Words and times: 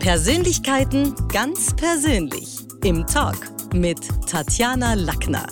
Persönlichkeiten 0.00 1.14
ganz 1.28 1.74
persönlich 1.74 2.58
im 2.84 3.06
Talk 3.06 3.36
mit 3.72 3.98
Tatjana 4.28 4.94
Lackner. 4.94 5.46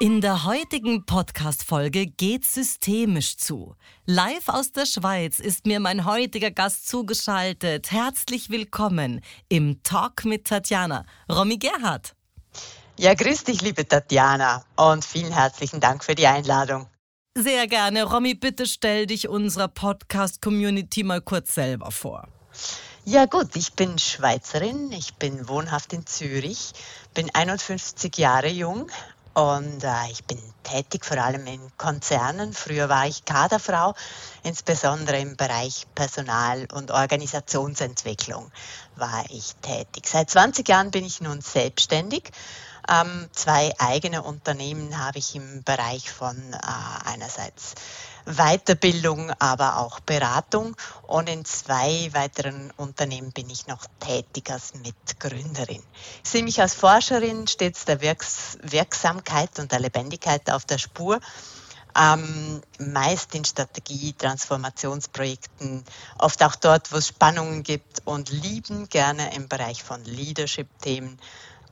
In 0.00 0.20
der 0.20 0.44
heutigen 0.44 1.06
Podcast-Folge 1.06 2.06
geht 2.06 2.44
systemisch 2.44 3.36
zu. 3.36 3.76
Live 4.06 4.48
aus 4.48 4.72
der 4.72 4.86
Schweiz 4.86 5.38
ist 5.38 5.66
mir 5.66 5.80
mein 5.80 6.04
heutiger 6.04 6.50
Gast 6.50 6.88
zugeschaltet. 6.88 7.90
Herzlich 7.90 8.50
willkommen 8.50 9.20
im 9.48 9.82
Talk 9.82 10.24
mit 10.24 10.46
Tatjana, 10.46 11.06
Romy 11.30 11.58
Gerhardt. 11.58 12.14
Ja, 12.98 13.14
grüß 13.14 13.44
dich, 13.44 13.62
liebe 13.62 13.86
Tatjana, 13.86 14.64
und 14.76 15.04
vielen 15.04 15.32
herzlichen 15.32 15.80
Dank 15.80 16.04
für 16.04 16.14
die 16.14 16.26
Einladung. 16.26 16.88
Sehr 17.36 17.66
gerne. 17.66 18.04
Romy, 18.04 18.34
bitte 18.34 18.64
stell 18.64 19.06
dich 19.06 19.28
unserer 19.28 19.66
Podcast-Community 19.66 21.02
mal 21.02 21.20
kurz 21.20 21.52
selber 21.52 21.90
vor. 21.90 22.28
Ja 23.04 23.24
gut, 23.26 23.56
ich 23.56 23.72
bin 23.72 23.98
Schweizerin, 23.98 24.92
ich 24.92 25.14
bin 25.14 25.48
wohnhaft 25.48 25.92
in 25.94 26.06
Zürich, 26.06 26.74
bin 27.12 27.34
51 27.34 28.16
Jahre 28.18 28.46
jung 28.46 28.88
und 29.34 29.82
äh, 29.82 30.12
ich 30.12 30.22
bin 30.26 30.38
tätig 30.62 31.04
vor 31.04 31.16
allem 31.16 31.44
in 31.48 31.60
Konzernen. 31.76 32.52
Früher 32.52 32.88
war 32.88 33.08
ich 33.08 33.24
Kaderfrau, 33.24 33.96
insbesondere 34.44 35.18
im 35.18 35.36
Bereich 35.36 35.88
Personal- 35.96 36.68
und 36.72 36.92
Organisationsentwicklung 36.92 38.52
war 38.94 39.24
ich 39.30 39.56
tätig. 39.56 40.06
Seit 40.06 40.30
20 40.30 40.68
Jahren 40.68 40.92
bin 40.92 41.04
ich 41.04 41.20
nun 41.20 41.40
selbstständig 41.40 42.30
ähm, 42.88 43.28
zwei 43.32 43.72
eigene 43.78 44.22
Unternehmen 44.22 44.98
habe 44.98 45.18
ich 45.18 45.34
im 45.34 45.62
Bereich 45.62 46.10
von 46.10 46.36
äh, 46.52 46.58
einerseits 47.04 47.74
Weiterbildung, 48.26 49.30
aber 49.38 49.78
auch 49.78 50.00
Beratung. 50.00 50.76
Und 51.06 51.28
in 51.28 51.44
zwei 51.44 52.10
weiteren 52.12 52.72
Unternehmen 52.76 53.32
bin 53.32 53.50
ich 53.50 53.66
noch 53.66 53.84
tätig 54.00 54.50
als 54.50 54.74
Mitgründerin. 54.74 55.82
Ich 56.22 56.30
sehe 56.30 56.42
mich 56.42 56.60
als 56.60 56.74
Forscherin 56.74 57.46
stets 57.46 57.84
der 57.84 58.00
Wirks 58.00 58.58
Wirksamkeit 58.62 59.58
und 59.58 59.72
der 59.72 59.80
Lebendigkeit 59.80 60.50
auf 60.50 60.64
der 60.64 60.78
Spur. 60.78 61.20
Ähm, 61.96 62.60
meist 62.80 63.36
in 63.36 63.44
Strategie, 63.44 64.14
Transformationsprojekten, 64.14 65.84
oft 66.18 66.42
auch 66.42 66.56
dort, 66.56 66.90
wo 66.90 66.96
es 66.96 67.06
Spannungen 67.06 67.62
gibt 67.62 68.02
und 68.04 68.30
lieben 68.30 68.88
gerne 68.88 69.32
im 69.36 69.46
Bereich 69.46 69.84
von 69.84 70.04
Leadership-Themen 70.04 71.20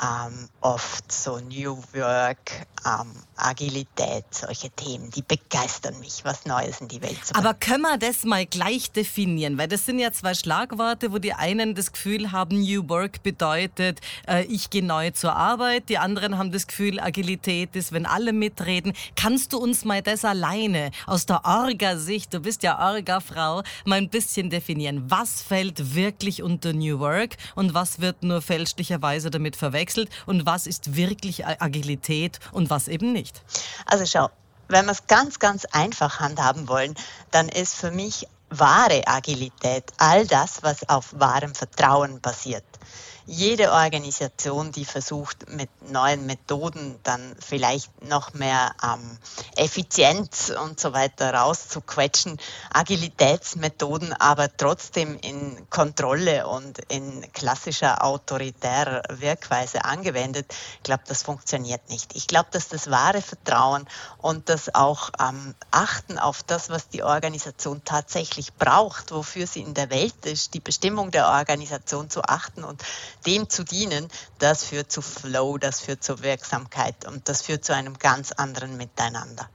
ähm, 0.02 0.48
oft 0.60 1.12
so 1.12 1.38
New 1.38 1.76
Work, 1.92 2.66
ähm, 2.84 3.12
Agilität, 3.36 4.24
solche 4.30 4.70
Themen, 4.70 5.10
die 5.10 5.22
begeistern 5.22 5.98
mich, 6.00 6.24
was 6.24 6.44
Neues 6.44 6.80
in 6.80 6.88
die 6.88 7.00
Welt 7.02 7.24
zu 7.24 7.32
bringen. 7.32 7.46
Aber 7.46 7.54
können 7.54 7.82
wir 7.82 7.98
das 7.98 8.24
mal 8.24 8.44
gleich 8.44 8.90
definieren? 8.90 9.58
Weil 9.58 9.68
das 9.68 9.86
sind 9.86 9.98
ja 10.00 10.12
zwei 10.12 10.34
Schlagworte, 10.34 11.12
wo 11.12 11.18
die 11.18 11.34
einen 11.34 11.74
das 11.74 11.92
Gefühl 11.92 12.32
haben, 12.32 12.60
New 12.60 12.88
Work 12.88 13.22
bedeutet, 13.22 14.00
äh, 14.26 14.44
ich 14.44 14.70
gehe 14.70 14.84
neu 14.84 15.10
zur 15.10 15.36
Arbeit, 15.36 15.88
die 15.88 15.98
anderen 15.98 16.36
haben 16.36 16.50
das 16.50 16.66
Gefühl, 16.66 16.98
Agilität 16.98 17.76
ist, 17.76 17.92
wenn 17.92 18.06
alle 18.06 18.32
mitreden. 18.32 18.94
Kannst 19.14 19.52
du 19.52 19.58
uns 19.58 19.84
mal 19.84 20.02
das 20.02 20.24
alleine 20.24 20.90
aus 21.06 21.26
der 21.26 21.44
Orga-Sicht, 21.44 22.34
du 22.34 22.40
bist 22.40 22.64
ja 22.64 22.92
Orga-Frau, 22.92 23.62
mal 23.84 23.98
ein 23.98 24.08
bisschen 24.08 24.50
definieren? 24.50 25.04
Was 25.08 25.42
fällt 25.42 25.94
wirklich 25.94 26.42
unter 26.42 26.72
New 26.72 26.98
Work 26.98 27.36
und 27.54 27.74
was 27.74 28.00
wird 28.00 28.24
nur 28.24 28.42
fälschlicherweise 28.42 29.30
damit 29.30 29.54
verwechselt? 29.54 29.91
Verwechselt 29.92 30.10
und 30.26 30.46
was 30.46 30.66
ist 30.66 30.96
wirklich 30.96 31.46
Agilität 31.46 32.38
und 32.52 32.70
was 32.70 32.88
eben 32.88 33.12
nicht? 33.12 33.42
Also 33.86 34.06
schau, 34.06 34.30
wenn 34.68 34.86
wir 34.86 34.92
es 34.92 35.06
ganz, 35.06 35.38
ganz 35.38 35.64
einfach 35.66 36.20
handhaben 36.20 36.68
wollen, 36.68 36.94
dann 37.30 37.48
ist 37.48 37.74
für 37.74 37.90
mich 37.90 38.26
wahre 38.58 39.06
Agilität 39.06 39.84
all 39.98 40.26
das, 40.26 40.62
was 40.62 40.88
auf 40.88 41.14
wahrem 41.18 41.54
Vertrauen 41.54 42.20
basiert 42.20 42.64
jede 43.26 43.72
Organisation, 43.72 44.72
die 44.72 44.84
versucht, 44.84 45.48
mit 45.48 45.70
neuen 45.90 46.26
Methoden 46.26 46.98
dann 47.02 47.36
vielleicht 47.38 48.04
noch 48.04 48.34
mehr 48.34 48.74
ähm, 48.82 49.18
Effizienz 49.56 50.52
und 50.62 50.80
so 50.80 50.92
weiter 50.92 51.32
rauszuquetschen, 51.34 52.38
Agilitätsmethoden 52.72 54.12
aber 54.12 54.54
trotzdem 54.56 55.18
in 55.20 55.68
Kontrolle 55.70 56.46
und 56.48 56.78
in 56.88 57.30
klassischer 57.32 58.04
autoritärer 58.04 59.02
Wirkweise 59.08 59.84
angewendet, 59.84 60.52
ich 60.76 60.82
glaube, 60.82 61.04
das 61.06 61.22
funktioniert 61.22 61.88
nicht. 61.88 62.14
Ich 62.16 62.26
glaube, 62.26 62.48
dass 62.50 62.68
das 62.68 62.90
wahre 62.90 63.22
Vertrauen 63.22 63.86
und 64.18 64.48
das 64.48 64.74
auch 64.74 65.10
ähm, 65.20 65.54
Achten 65.70 66.18
auf 66.18 66.42
das, 66.42 66.70
was 66.70 66.88
die 66.88 67.02
Organisation 67.02 67.82
tatsächlich 67.84 68.41
braucht, 68.50 69.12
wofür 69.12 69.46
sie 69.46 69.60
in 69.60 69.74
der 69.74 69.90
Welt 69.90 70.26
ist, 70.26 70.54
die 70.54 70.60
Bestimmung 70.60 71.10
der 71.10 71.28
Organisation 71.28 72.10
zu 72.10 72.22
achten 72.22 72.64
und 72.64 72.82
dem 73.26 73.48
zu 73.48 73.64
dienen, 73.64 74.08
das 74.38 74.64
führt 74.64 74.90
zu 74.90 75.02
Flow, 75.02 75.58
das 75.58 75.80
führt 75.80 76.02
zur 76.02 76.22
Wirksamkeit 76.22 77.06
und 77.06 77.28
das 77.28 77.42
führt 77.42 77.64
zu 77.64 77.74
einem 77.74 77.98
ganz 77.98 78.32
anderen 78.32 78.76
Miteinander. 78.76 79.48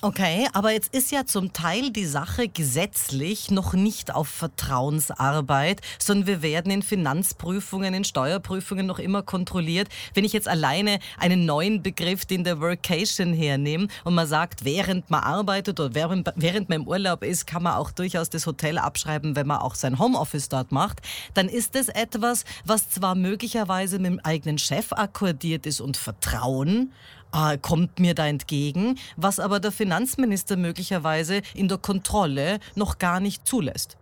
Okay, 0.00 0.46
aber 0.52 0.70
jetzt 0.70 0.94
ist 0.94 1.10
ja 1.10 1.26
zum 1.26 1.52
Teil 1.52 1.90
die 1.90 2.04
Sache 2.04 2.46
gesetzlich 2.46 3.50
noch 3.50 3.72
nicht 3.72 4.14
auf 4.14 4.28
Vertrauensarbeit, 4.28 5.80
sondern 5.98 6.28
wir 6.28 6.42
werden 6.42 6.70
in 6.70 6.82
Finanzprüfungen, 6.82 7.94
in 7.94 8.04
Steuerprüfungen 8.04 8.86
noch 8.86 9.00
immer 9.00 9.24
kontrolliert. 9.24 9.88
Wenn 10.14 10.24
ich 10.24 10.32
jetzt 10.32 10.46
alleine 10.46 11.00
einen 11.18 11.46
neuen 11.46 11.82
Begriff, 11.82 12.26
den 12.26 12.44
der 12.44 12.60
Workation 12.60 13.32
hernehme 13.32 13.88
und 14.04 14.14
man 14.14 14.28
sagt, 14.28 14.64
während 14.64 15.10
man 15.10 15.24
arbeitet 15.24 15.80
oder 15.80 15.92
während, 15.96 16.32
während 16.36 16.68
man 16.68 16.82
im 16.82 16.86
Urlaub 16.86 17.24
ist, 17.24 17.48
kann 17.48 17.64
man 17.64 17.74
auch 17.74 17.90
durchaus 17.90 18.30
das 18.30 18.46
Hotel 18.46 18.78
abschreiben, 18.78 19.34
wenn 19.34 19.48
man 19.48 19.58
auch 19.58 19.74
sein 19.74 19.98
Homeoffice 19.98 20.48
dort 20.48 20.70
macht, 20.70 21.00
dann 21.34 21.48
ist 21.48 21.74
das 21.74 21.88
etwas, 21.88 22.44
was 22.64 22.88
zwar 22.88 23.16
möglicherweise 23.16 23.98
mit 23.98 24.12
dem 24.12 24.20
eigenen 24.20 24.58
Chef 24.58 24.92
akkordiert 24.92 25.66
ist 25.66 25.80
und 25.80 25.96
Vertrauen, 25.96 26.92
äh, 27.32 27.58
kommt 27.58 27.98
mir 27.98 28.14
da 28.14 28.26
entgegen, 28.26 28.98
was 29.16 29.40
aber 29.40 29.60
der 29.60 29.72
Finanzminister 29.72 30.56
möglicherweise 30.56 31.42
in 31.54 31.68
der 31.68 31.78
Kontrolle 31.78 32.60
noch 32.74 32.98
gar 32.98 33.20
nicht 33.20 33.46
zulässt. 33.46 33.96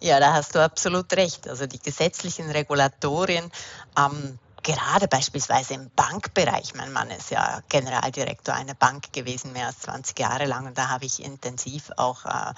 Ja, 0.00 0.20
da 0.20 0.34
hast 0.34 0.54
du 0.54 0.62
absolut 0.62 1.12
recht. 1.14 1.48
Also 1.48 1.66
die 1.66 1.78
gesetzlichen 1.78 2.50
Regulatorien 2.50 3.50
ähm, 3.98 4.38
gerade 4.62 5.08
beispielsweise 5.08 5.74
im 5.74 5.90
Bankbereich, 5.94 6.74
mein 6.74 6.92
Mann 6.92 7.10
ist 7.10 7.30
ja 7.30 7.60
Generaldirektor 7.68 8.54
einer 8.54 8.74
Bank 8.74 9.12
gewesen, 9.12 9.52
mehr 9.52 9.66
als 9.66 9.80
20 9.80 10.18
Jahre 10.18 10.46
lang, 10.46 10.66
und 10.66 10.78
da 10.78 10.88
habe 10.88 11.04
ich 11.04 11.22
intensiv 11.22 11.90
auch 11.96 12.24
äh, 12.24 12.52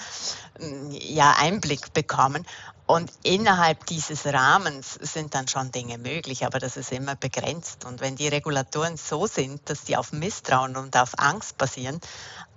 ja, 0.90 1.34
Einblick 1.38 1.92
bekommen. 1.92 2.46
Und 2.86 3.10
innerhalb 3.22 3.86
dieses 3.86 4.26
Rahmens 4.26 4.94
sind 5.00 5.34
dann 5.34 5.48
schon 5.48 5.72
Dinge 5.72 5.96
möglich, 5.96 6.44
aber 6.44 6.58
das 6.58 6.76
ist 6.76 6.92
immer 6.92 7.16
begrenzt. 7.16 7.86
Und 7.86 8.02
wenn 8.02 8.14
die 8.14 8.28
Regulatoren 8.28 8.98
so 8.98 9.26
sind, 9.26 9.70
dass 9.70 9.84
die 9.84 9.96
auf 9.96 10.12
Misstrauen 10.12 10.76
und 10.76 10.94
auf 10.94 11.12
Angst 11.16 11.56
basieren, 11.56 11.98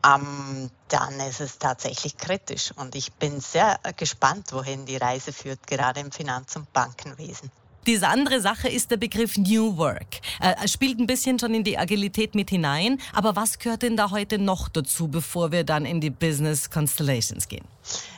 ähm, 0.05 0.69
dann 0.89 1.19
ist 1.21 1.39
es 1.39 1.59
tatsächlich 1.59 2.17
kritisch. 2.17 2.73
Und 2.75 2.95
ich 2.95 3.13
bin 3.13 3.39
sehr 3.39 3.79
gespannt, 3.95 4.51
wohin 4.51 4.85
die 4.85 4.97
Reise 4.97 5.31
führt, 5.31 5.65
gerade 5.65 6.01
im 6.01 6.11
Finanz- 6.11 6.57
und 6.57 6.73
Bankenwesen. 6.73 7.49
Diese 7.87 8.09
andere 8.09 8.41
Sache 8.41 8.67
ist 8.67 8.91
der 8.91 8.97
Begriff 8.97 9.37
New 9.37 9.77
Work. 9.77 10.19
Äh, 10.41 10.67
spielt 10.67 10.99
ein 10.99 11.07
bisschen 11.07 11.39
schon 11.39 11.53
in 11.53 11.63
die 11.63 11.77
Agilität 11.77 12.35
mit 12.35 12.49
hinein. 12.49 12.99
Aber 13.13 13.37
was 13.37 13.59
gehört 13.59 13.81
denn 13.81 13.95
da 13.95 14.11
heute 14.11 14.39
noch 14.39 14.67
dazu, 14.67 15.07
bevor 15.07 15.53
wir 15.53 15.63
dann 15.63 15.85
in 15.85 16.01
die 16.01 16.09
Business 16.09 16.69
Constellations 16.69 17.47
gehen? 17.47 17.65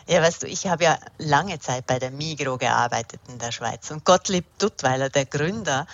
Ja, 0.07 0.23
weißt 0.23 0.41
du, 0.41 0.47
ich 0.47 0.65
habe 0.65 0.85
ja 0.85 0.97
lange 1.19 1.59
Zeit 1.59 1.85
bei 1.85 1.99
der 1.99 2.09
Migro 2.09 2.57
gearbeitet 2.57 3.21
in 3.27 3.37
der 3.37 3.51
Schweiz. 3.51 3.91
Und 3.91 4.03
Gottlieb 4.05 4.45
Duttweiler, 4.57 5.09
der 5.09 5.27
Gründer, 5.27 5.85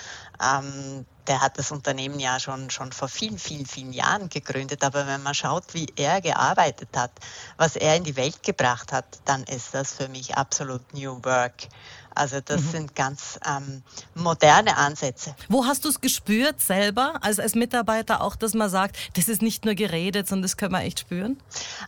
ähm, 0.41 1.05
der 1.27 1.41
hat 1.41 1.57
das 1.57 1.71
Unternehmen 1.71 2.19
ja 2.19 2.39
schon, 2.39 2.69
schon 2.69 2.93
vor 2.93 3.09
vielen, 3.09 3.39
vielen, 3.39 3.65
vielen 3.65 3.91
Jahren 3.91 4.29
gegründet. 4.29 4.85
Aber 4.85 5.05
wenn 5.07 5.21
man 5.23 5.33
schaut, 5.33 5.73
wie 5.73 5.87
er 5.97 6.21
gearbeitet 6.21 6.89
hat, 6.95 7.11
was 7.57 7.75
er 7.75 7.97
in 7.97 8.05
die 8.05 8.15
Welt 8.15 8.41
gebracht 8.43 8.93
hat, 8.93 9.19
dann 9.25 9.43
ist 9.43 9.73
das 9.73 9.93
für 9.93 10.07
mich 10.07 10.37
absolut 10.37 10.93
New 10.93 11.19
Work. 11.23 11.67
Also 12.15 12.39
das 12.41 12.61
mhm. 12.61 12.71
sind 12.71 12.95
ganz 12.95 13.39
ähm, 13.45 13.83
moderne 14.15 14.77
Ansätze. 14.77 15.35
Wo 15.49 15.65
hast 15.65 15.85
du 15.85 15.89
es 15.89 16.01
gespürt 16.01 16.61
selber 16.61 17.15
als, 17.21 17.39
als 17.39 17.55
Mitarbeiter 17.55 18.21
auch, 18.21 18.35
dass 18.35 18.53
man 18.53 18.69
sagt, 18.69 18.97
das 19.17 19.27
ist 19.27 19.41
nicht 19.41 19.65
nur 19.65 19.75
geredet, 19.75 20.27
sondern 20.27 20.43
das 20.43 20.57
können 20.57 20.71
wir 20.71 20.81
echt 20.81 21.01
spüren? 21.01 21.39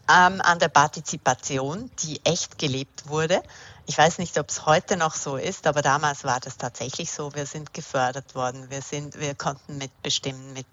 Ähm, 0.09 0.41
an 0.41 0.59
der 0.59 0.69
Partizipation, 0.69 1.89
die 2.03 2.19
echt 2.25 2.59
gelebt 2.59 3.07
wurde. 3.07 3.41
Ich 3.89 3.97
weiß 3.97 4.17
nicht, 4.17 4.37
ob 4.37 4.49
es 4.49 4.65
heute 4.65 4.97
noch 4.97 5.13
so 5.13 5.37
ist, 5.37 5.65
aber 5.65 5.81
damals 5.81 6.25
war 6.25 6.41
das 6.41 6.57
tatsächlich 6.57 7.09
so. 7.09 7.33
Wir 7.33 7.45
sind 7.45 7.73
gefördert 7.73 8.35
worden, 8.35 8.69
wir, 8.69 8.81
sind, 8.81 9.17
wir 9.17 9.33
konnten 9.33 9.77
mitbestimmen, 9.77 10.51
mit, 10.51 10.65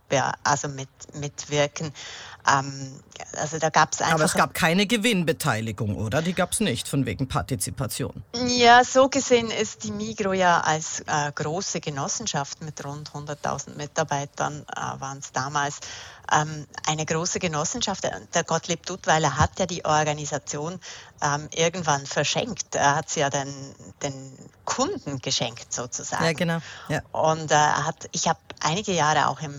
also 0.42 0.66
mit, 0.66 0.88
mitwirken. 1.14 1.92
Ähm, 2.52 3.00
also 3.36 3.58
da 3.60 3.70
gab 3.70 3.92
es 3.92 4.00
einfach. 4.00 4.14
Aber 4.14 4.24
es 4.24 4.34
gab 4.34 4.52
keine 4.52 4.86
Gewinnbeteiligung, 4.86 5.94
oder? 5.94 6.22
Die 6.22 6.32
gab 6.32 6.52
es 6.52 6.60
nicht 6.60 6.88
von 6.88 7.06
wegen 7.06 7.28
Partizipation. 7.28 8.24
Ja, 8.46 8.82
so 8.82 9.08
gesehen 9.08 9.43
gesehen 9.44 9.62
ist 9.62 9.84
die 9.84 9.92
Migro 9.92 10.32
ja 10.32 10.60
als 10.60 11.00
äh, 11.00 11.32
große 11.34 11.80
Genossenschaft 11.80 12.62
mit 12.62 12.84
rund 12.84 13.10
100.000 13.10 13.76
Mitarbeitern, 13.76 14.64
äh, 14.74 15.00
waren 15.00 15.18
es 15.18 15.32
damals, 15.32 15.80
ähm, 16.32 16.66
eine 16.86 17.04
große 17.04 17.38
Genossenschaft. 17.38 18.04
Der 18.34 18.44
Gottlieb 18.44 18.86
Duttweiler 18.86 19.36
hat 19.36 19.58
ja 19.58 19.66
die 19.66 19.84
Organisation 19.84 20.80
ähm, 21.22 21.48
irgendwann 21.54 22.06
verschenkt. 22.06 22.74
Er 22.74 22.96
hat 22.96 23.10
sie 23.10 23.20
ja 23.20 23.30
den, 23.30 23.52
den 24.02 24.38
Kunden 24.64 25.18
geschenkt 25.18 25.72
sozusagen. 25.72 26.24
Ja, 26.24 26.32
genau. 26.32 26.58
Ja. 26.88 27.02
Und 27.12 27.50
äh, 27.50 27.54
hat, 27.54 28.08
ich 28.12 28.28
habe 28.28 28.40
einige 28.60 28.92
Jahre 28.92 29.28
auch 29.28 29.40
im 29.40 29.52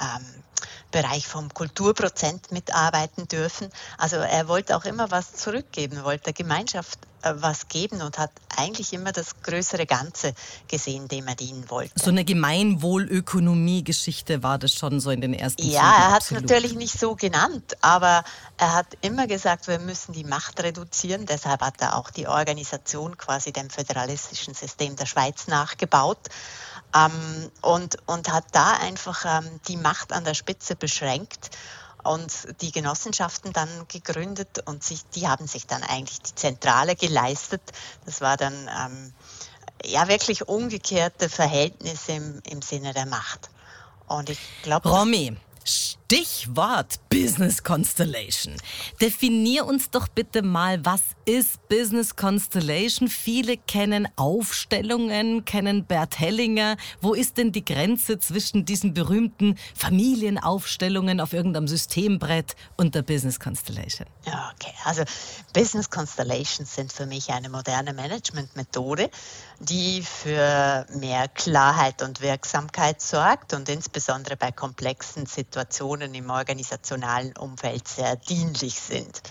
ähm, 0.00 0.42
Bereich 0.90 1.26
vom 1.26 1.52
Kulturprozent 1.52 2.50
mitarbeiten 2.50 3.28
dürfen. 3.28 3.68
Also 3.98 4.16
er 4.16 4.48
wollte 4.48 4.74
auch 4.76 4.84
immer 4.84 5.10
was 5.10 5.34
zurückgeben, 5.34 6.02
wollte 6.04 6.24
der 6.24 6.32
Gemeinschaft 6.32 6.98
äh, 7.22 7.34
was 7.36 7.68
geben 7.68 8.00
und 8.00 8.16
hat 8.18 8.30
eigentlich 8.56 8.92
immer 8.92 9.12
das 9.12 9.40
größere 9.42 9.86
Ganze 9.86 10.34
gesehen, 10.68 11.08
dem 11.08 11.26
er 11.26 11.34
dienen 11.34 11.68
wollte. 11.68 11.92
So 11.96 12.10
eine 12.10 12.24
Gemeinwohlökonomie-Geschichte 12.24 14.42
war 14.42 14.58
das 14.58 14.72
schon 14.72 15.00
so 15.00 15.10
in 15.10 15.20
den 15.20 15.34
ersten 15.34 15.62
Ja, 15.62 15.68
Zügen, 15.68 15.80
er 15.80 16.12
hat 16.12 16.22
es 16.22 16.30
natürlich 16.30 16.74
nicht 16.74 16.98
so 16.98 17.16
genannt, 17.16 17.76
aber 17.80 18.24
er 18.56 18.74
hat 18.74 18.86
immer 19.00 19.26
gesagt, 19.26 19.68
wir 19.68 19.80
müssen 19.80 20.12
die 20.12 20.24
Macht 20.24 20.62
reduzieren. 20.62 21.26
Deshalb 21.26 21.60
hat 21.60 21.80
er 21.80 21.96
auch 21.96 22.10
die 22.10 22.28
Organisation 22.28 23.18
quasi 23.18 23.52
dem 23.52 23.68
föderalistischen 23.68 24.54
System 24.54 24.96
der 24.96 25.06
Schweiz 25.06 25.48
nachgebaut 25.48 26.28
ähm, 26.94 27.50
und, 27.60 27.98
und 28.06 28.32
hat 28.32 28.44
da 28.52 28.72
einfach 28.72 29.24
ähm, 29.24 29.60
die 29.68 29.76
Macht 29.76 30.12
an 30.12 30.24
der 30.24 30.34
Spitze 30.34 30.76
beschränkt 30.76 31.50
und 32.04 32.32
die 32.60 32.72
Genossenschaften 32.72 33.52
dann 33.52 33.68
gegründet 33.88 34.62
und 34.66 34.82
sich, 34.82 35.04
die 35.14 35.28
haben 35.28 35.46
sich 35.46 35.66
dann 35.66 35.82
eigentlich 35.82 36.20
die 36.20 36.34
Zentrale 36.34 36.96
geleistet. 36.96 37.62
Das 38.06 38.20
war 38.20 38.36
dann 38.36 38.54
ähm, 38.54 39.12
ja 39.84 40.08
wirklich 40.08 40.48
umgekehrte 40.48 41.28
Verhältnisse 41.28 42.12
im, 42.12 42.40
im 42.48 42.62
Sinne 42.62 42.94
der 42.94 43.06
Macht. 43.06 43.50
Und 44.06 44.30
ich 44.30 44.38
glaube. 44.62 44.88
Romy, 44.88 45.36
Stichwort 46.10 47.00
Business 47.10 47.62
Constellation. 47.62 48.54
Definier 48.98 49.66
uns 49.66 49.90
doch 49.90 50.08
bitte 50.08 50.40
mal, 50.40 50.82
was 50.82 51.02
ist 51.26 51.68
Business 51.68 52.16
Constellation? 52.16 53.08
Viele 53.08 53.58
kennen 53.58 54.08
Aufstellungen, 54.16 55.44
kennen 55.44 55.84
Bert 55.84 56.18
Hellinger. 56.18 56.78
Wo 57.02 57.12
ist 57.12 57.36
denn 57.36 57.52
die 57.52 57.62
Grenze 57.62 58.18
zwischen 58.18 58.64
diesen 58.64 58.94
berühmten 58.94 59.58
Familienaufstellungen 59.74 61.20
auf 61.20 61.34
irgendeinem 61.34 61.68
Systembrett 61.68 62.56
und 62.78 62.94
der 62.94 63.02
Business 63.02 63.38
Constellation? 63.38 64.08
Okay. 64.24 64.72
Also 64.84 65.02
Business 65.52 65.90
Constellations 65.90 66.74
sind 66.74 66.90
für 66.90 67.04
mich 67.04 67.28
eine 67.28 67.50
moderne 67.50 67.92
Managementmethode, 67.92 69.10
die 69.60 70.00
für 70.00 70.86
mehr 70.94 71.28
Klarheit 71.28 72.00
und 72.00 72.22
Wirksamkeit 72.22 73.02
sorgt 73.02 73.52
und 73.52 73.68
insbesondere 73.68 74.38
bei 74.38 74.52
komplexen 74.52 75.26
Situationen 75.26 75.97
im 76.02 76.30
organisationalen 76.30 77.36
Umfeld 77.36 77.86
sehr 77.88 78.16
dienlich 78.16 78.80
sind. 78.80 79.22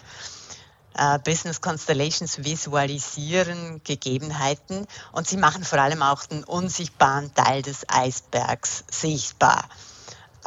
Äh, 0.97 1.19
Business 1.19 1.61
Constellations 1.61 2.43
visualisieren 2.43 3.81
Gegebenheiten 3.83 4.87
und 5.11 5.27
sie 5.27 5.37
machen 5.37 5.63
vor 5.63 5.79
allem 5.79 6.01
auch 6.01 6.25
den 6.25 6.43
unsichtbaren 6.43 7.33
Teil 7.35 7.61
des 7.61 7.85
Eisbergs 7.87 8.83
sichtbar. 8.89 9.69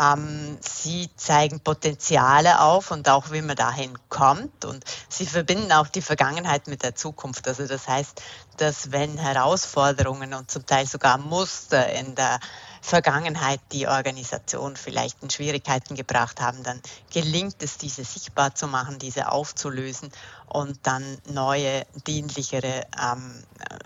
Ähm, 0.00 0.58
sie 0.60 1.10
zeigen 1.16 1.60
Potenziale 1.60 2.60
auf 2.60 2.90
und 2.90 3.08
auch, 3.08 3.32
wie 3.32 3.42
man 3.42 3.56
dahin 3.56 3.98
kommt. 4.08 4.64
Und 4.64 4.82
sie 5.08 5.26
verbinden 5.26 5.72
auch 5.72 5.88
die 5.88 6.00
Vergangenheit 6.00 6.68
mit 6.68 6.82
der 6.82 6.94
Zukunft. 6.94 7.46
Also 7.46 7.66
das 7.66 7.86
heißt, 7.86 8.22
dass 8.56 8.92
wenn 8.92 9.18
Herausforderungen 9.18 10.32
und 10.32 10.50
zum 10.50 10.64
Teil 10.64 10.86
sogar 10.86 11.18
Muster 11.18 11.90
in 11.92 12.14
der 12.14 12.40
Vergangenheit 12.80 13.60
die 13.72 13.86
Organisation 13.86 14.76
vielleicht 14.76 15.22
in 15.22 15.30
Schwierigkeiten 15.30 15.94
gebracht 15.94 16.40
haben, 16.40 16.62
dann 16.62 16.80
gelingt 17.12 17.62
es, 17.62 17.78
diese 17.78 18.04
sichtbar 18.04 18.54
zu 18.54 18.66
machen, 18.66 18.98
diese 18.98 19.30
aufzulösen 19.30 20.10
und 20.46 20.78
dann 20.86 21.18
neue, 21.28 21.86
dienlichere, 22.06 22.86
ähm, 23.00 23.44
äh, 23.58 23.78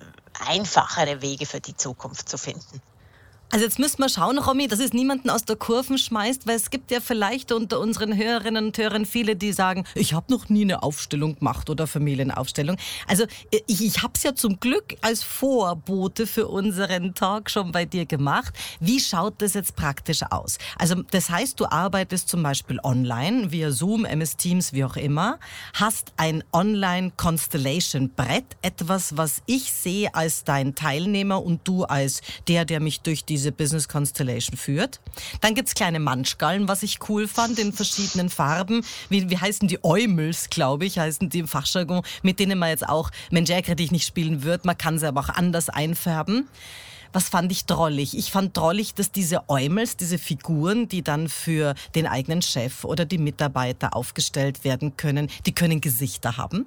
einfachere 0.46 1.22
Wege 1.22 1.46
für 1.46 1.60
die 1.60 1.76
Zukunft 1.76 2.28
zu 2.28 2.38
finden. 2.38 2.80
Also 3.50 3.66
jetzt 3.66 3.78
müssen 3.78 3.98
wir 3.98 4.08
schauen, 4.08 4.38
Romy, 4.38 4.66
dass 4.66 4.80
es 4.80 4.92
niemanden 4.92 5.30
aus 5.30 5.44
der 5.44 5.54
Kurven 5.54 5.96
schmeißt, 5.96 6.46
weil 6.46 6.56
es 6.56 6.70
gibt 6.70 6.90
ja 6.90 6.98
vielleicht 7.00 7.52
unter 7.52 7.78
unseren 7.78 8.16
Hörerinnen 8.16 8.66
und 8.66 8.78
Hörern 8.78 9.06
viele, 9.06 9.36
die 9.36 9.52
sagen, 9.52 9.84
ich 9.94 10.12
habe 10.12 10.32
noch 10.32 10.48
nie 10.48 10.62
eine 10.62 10.82
Aufstellung 10.82 11.36
gemacht 11.36 11.70
oder 11.70 11.86
Familienaufstellung. 11.86 12.76
Also 13.06 13.26
ich, 13.66 13.84
ich 13.84 14.02
habe 14.02 14.14
es 14.16 14.24
ja 14.24 14.34
zum 14.34 14.58
Glück 14.58 14.96
als 15.02 15.22
Vorbote 15.22 16.26
für 16.26 16.48
unseren 16.48 17.14
Talk 17.14 17.48
schon 17.48 17.70
bei 17.70 17.84
dir 17.84 18.06
gemacht. 18.06 18.54
Wie 18.80 18.98
schaut 18.98 19.40
das 19.40 19.54
jetzt 19.54 19.76
praktisch 19.76 20.22
aus? 20.30 20.58
Also 20.76 21.02
das 21.12 21.30
heißt, 21.30 21.60
du 21.60 21.66
arbeitest 21.66 22.28
zum 22.28 22.42
Beispiel 22.42 22.80
online, 22.82 23.52
via 23.52 23.70
Zoom, 23.70 24.04
MS 24.04 24.36
Teams, 24.36 24.72
wie 24.72 24.84
auch 24.84 24.96
immer, 24.96 25.38
hast 25.74 26.12
ein 26.16 26.42
Online-Constellation-Brett, 26.52 28.44
etwas, 28.62 29.16
was 29.16 29.42
ich 29.46 29.72
sehe 29.72 30.12
als 30.14 30.42
dein 30.42 30.74
Teilnehmer 30.74 31.40
und 31.40 31.60
du 31.68 31.84
als 31.84 32.20
der, 32.48 32.64
der 32.64 32.80
mich 32.80 33.00
durch 33.02 33.24
diese 33.24 33.43
diese 33.44 33.52
Business 33.52 33.88
Constellation 33.88 34.56
führt. 34.56 35.00
Dann 35.42 35.54
gibt 35.54 35.68
es 35.68 35.74
kleine 35.74 36.00
Manschgallen, 36.00 36.66
was 36.66 36.82
ich 36.82 36.98
cool 37.10 37.28
fand, 37.28 37.58
in 37.58 37.74
verschiedenen 37.74 38.30
Farben. 38.30 38.82
Wie, 39.10 39.28
wie 39.28 39.36
heißen 39.36 39.68
die 39.68 39.84
Eumels, 39.84 40.48
glaube 40.48 40.86
ich, 40.86 40.98
heißen 40.98 41.28
die 41.28 41.40
im 41.40 41.48
Fachjargon, 41.48 42.02
mit 42.22 42.40
denen 42.40 42.58
man 42.58 42.70
jetzt 42.70 42.88
auch 42.88 43.10
Menjäkredich 43.30 43.92
nicht 43.92 44.06
spielen 44.06 44.44
wird. 44.44 44.64
Man 44.64 44.78
kann 44.78 44.98
sie 44.98 45.06
aber 45.06 45.20
auch 45.20 45.28
anders 45.28 45.68
einfärben. 45.68 46.48
Was 47.12 47.28
fand 47.28 47.52
ich 47.52 47.66
drollig? 47.66 48.16
Ich 48.16 48.32
fand 48.32 48.56
drollig, 48.56 48.94
dass 48.94 49.12
diese 49.12 49.48
Eumels, 49.50 49.98
diese 49.98 50.18
Figuren, 50.18 50.88
die 50.88 51.02
dann 51.02 51.28
für 51.28 51.74
den 51.94 52.06
eigenen 52.06 52.40
Chef 52.40 52.82
oder 52.84 53.04
die 53.04 53.18
Mitarbeiter 53.18 53.94
aufgestellt 53.94 54.64
werden 54.64 54.96
können, 54.96 55.28
die 55.44 55.54
können 55.54 55.82
Gesichter 55.82 56.38
haben. 56.38 56.64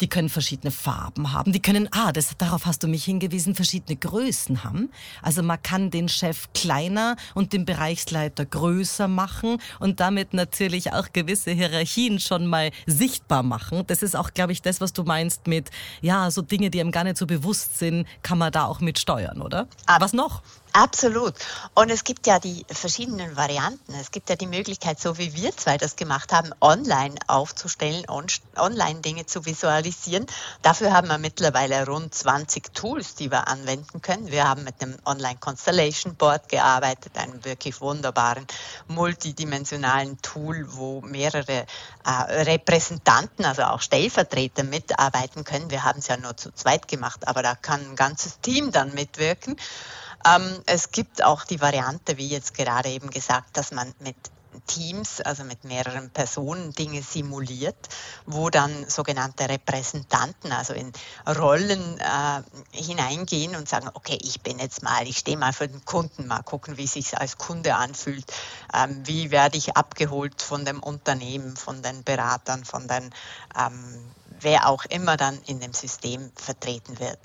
Die 0.00 0.08
können 0.08 0.28
verschiedene 0.28 0.70
Farben 0.70 1.32
haben. 1.32 1.52
Die 1.52 1.60
können, 1.60 1.88
ah, 1.92 2.12
das, 2.12 2.36
darauf 2.36 2.66
hast 2.66 2.82
du 2.82 2.88
mich 2.88 3.04
hingewiesen, 3.04 3.54
verschiedene 3.54 3.96
Größen 3.96 4.64
haben. 4.64 4.90
Also 5.22 5.42
man 5.42 5.62
kann 5.62 5.90
den 5.90 6.08
Chef 6.08 6.48
kleiner 6.54 7.16
und 7.34 7.52
den 7.52 7.64
Bereichsleiter 7.64 8.44
größer 8.44 9.08
machen 9.08 9.58
und 9.80 10.00
damit 10.00 10.34
natürlich 10.34 10.92
auch 10.92 11.12
gewisse 11.12 11.52
Hierarchien 11.52 12.20
schon 12.20 12.46
mal 12.46 12.70
sichtbar 12.86 13.42
machen. 13.42 13.84
Das 13.86 14.02
ist 14.02 14.16
auch, 14.16 14.32
glaube 14.34 14.52
ich, 14.52 14.62
das, 14.62 14.80
was 14.80 14.92
du 14.92 15.04
meinst 15.04 15.46
mit, 15.46 15.70
ja, 16.00 16.30
so 16.30 16.42
Dinge, 16.42 16.70
die 16.70 16.80
einem 16.80 16.92
gar 16.92 17.04
nicht 17.04 17.16
so 17.16 17.26
bewusst 17.26 17.78
sind, 17.78 18.06
kann 18.22 18.38
man 18.38 18.52
da 18.52 18.66
auch 18.66 18.80
mit 18.80 18.98
steuern, 18.98 19.40
oder? 19.40 19.68
Ab 19.86 20.00
was 20.00 20.12
noch? 20.12 20.42
Absolut. 20.76 21.32
Und 21.72 21.88
es 21.88 22.04
gibt 22.04 22.26
ja 22.26 22.38
die 22.38 22.66
verschiedenen 22.70 23.34
Varianten. 23.34 23.94
Es 23.94 24.10
gibt 24.10 24.28
ja 24.28 24.36
die 24.36 24.46
Möglichkeit, 24.46 25.00
so 25.00 25.16
wie 25.16 25.32
wir 25.32 25.56
zwei 25.56 25.78
das 25.78 25.96
gemacht 25.96 26.34
haben, 26.34 26.50
online 26.60 27.14
aufzustellen, 27.28 28.04
on 28.10 28.26
online 28.56 29.00
Dinge 29.00 29.24
zu 29.24 29.46
visualisieren. 29.46 30.26
Dafür 30.60 30.92
haben 30.92 31.08
wir 31.08 31.16
mittlerweile 31.16 31.86
rund 31.86 32.14
20 32.14 32.74
Tools, 32.74 33.14
die 33.14 33.30
wir 33.30 33.48
anwenden 33.48 34.02
können. 34.02 34.30
Wir 34.30 34.46
haben 34.46 34.64
mit 34.64 34.82
einem 34.82 34.98
Online 35.06 35.38
Constellation 35.40 36.14
Board 36.14 36.50
gearbeitet, 36.50 37.16
einem 37.16 37.42
wirklich 37.46 37.80
wunderbaren 37.80 38.46
multidimensionalen 38.86 40.20
Tool, 40.20 40.66
wo 40.68 41.00
mehrere 41.00 41.64
äh, 42.04 42.10
Repräsentanten, 42.42 43.46
also 43.46 43.62
auch 43.62 43.80
Stellvertreter 43.80 44.62
mitarbeiten 44.62 45.42
können. 45.44 45.70
Wir 45.70 45.84
haben 45.84 46.00
es 46.00 46.08
ja 46.08 46.18
nur 46.18 46.36
zu 46.36 46.52
zweit 46.52 46.86
gemacht, 46.86 47.26
aber 47.26 47.42
da 47.42 47.54
kann 47.54 47.80
ein 47.80 47.96
ganzes 47.96 48.40
Team 48.40 48.72
dann 48.72 48.92
mitwirken. 48.92 49.56
Ähm, 50.24 50.62
es 50.66 50.90
gibt 50.90 51.22
auch 51.22 51.44
die 51.44 51.60
Variante, 51.60 52.16
wie 52.16 52.28
jetzt 52.28 52.54
gerade 52.54 52.88
eben 52.88 53.10
gesagt, 53.10 53.56
dass 53.56 53.72
man 53.72 53.92
mit 54.00 54.16
Teams, 54.66 55.20
also 55.20 55.44
mit 55.44 55.64
mehreren 55.64 56.10
Personen, 56.10 56.72
Dinge 56.72 57.02
simuliert, 57.02 57.76
wo 58.24 58.50
dann 58.50 58.88
sogenannte 58.88 59.48
Repräsentanten, 59.48 60.52
also 60.52 60.72
in 60.72 60.92
Rollen 61.26 61.98
äh, 61.98 62.42
hineingehen 62.72 63.56
und 63.56 63.68
sagen, 63.68 63.90
okay, 63.94 64.18
ich 64.22 64.40
bin 64.42 64.58
jetzt 64.58 64.82
mal, 64.82 65.06
ich 65.06 65.18
stehe 65.18 65.36
mal 65.36 65.52
für 65.52 65.68
den 65.68 65.84
Kunden, 65.84 66.26
mal 66.26 66.42
gucken, 66.42 66.76
wie 66.76 66.84
es 66.84 66.92
sich 66.92 67.16
als 67.18 67.38
Kunde 67.38 67.74
anfühlt, 67.74 68.24
ähm, 68.72 69.02
wie 69.04 69.30
werde 69.30 69.58
ich 69.58 69.76
abgeholt 69.76 70.42
von 70.42 70.64
dem 70.64 70.82
Unternehmen, 70.82 71.56
von 71.56 71.82
den 71.82 72.04
Beratern, 72.04 72.64
von 72.64 72.88
den, 72.88 73.10
ähm, 73.58 74.10
wer 74.40 74.68
auch 74.68 74.84
immer 74.86 75.16
dann 75.16 75.40
in 75.46 75.60
dem 75.60 75.72
System 75.72 76.30
vertreten 76.36 76.98
wird. 76.98 77.18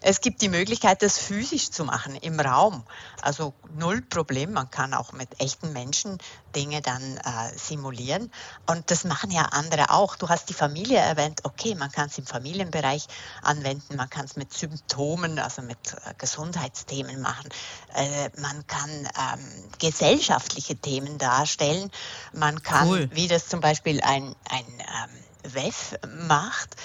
Es 0.00 0.20
gibt 0.20 0.42
die 0.42 0.48
Möglichkeit, 0.48 1.02
das 1.02 1.18
physisch 1.18 1.70
zu 1.70 1.84
machen 1.84 2.14
im 2.14 2.38
Raum. 2.38 2.84
Also 3.20 3.52
null 3.76 4.00
Problem. 4.02 4.52
Man 4.52 4.70
kann 4.70 4.94
auch 4.94 5.12
mit 5.12 5.40
echten 5.40 5.72
Menschen 5.72 6.18
Dinge 6.54 6.80
dann 6.82 7.16
äh, 7.16 7.56
simulieren. 7.56 8.30
Und 8.66 8.90
das 8.92 9.04
machen 9.04 9.30
ja 9.30 9.42
andere 9.42 9.90
auch. 9.90 10.14
Du 10.16 10.28
hast 10.28 10.48
die 10.50 10.54
Familie 10.54 10.98
erwähnt. 10.98 11.40
Okay, 11.42 11.74
man 11.74 11.90
kann 11.90 12.08
es 12.08 12.18
im 12.18 12.26
Familienbereich 12.26 13.06
anwenden. 13.42 13.96
Man 13.96 14.08
kann 14.08 14.24
es 14.26 14.36
mit 14.36 14.52
Symptomen, 14.52 15.38
also 15.40 15.62
mit 15.62 15.78
äh, 15.92 16.14
Gesundheitsthemen 16.16 17.20
machen. 17.20 17.48
Äh, 17.94 18.30
man 18.40 18.66
kann 18.68 18.90
ähm, 18.90 19.70
gesellschaftliche 19.80 20.76
Themen 20.76 21.18
darstellen. 21.18 21.90
Man 22.32 22.62
kann, 22.62 22.88
cool. 22.88 23.10
wie 23.12 23.26
das 23.26 23.48
zum 23.48 23.60
Beispiel 23.60 24.00
ein, 24.00 24.36
ein 24.48 24.66
ähm, 24.78 25.27
WEF 25.42 25.96
macht, 26.26 26.76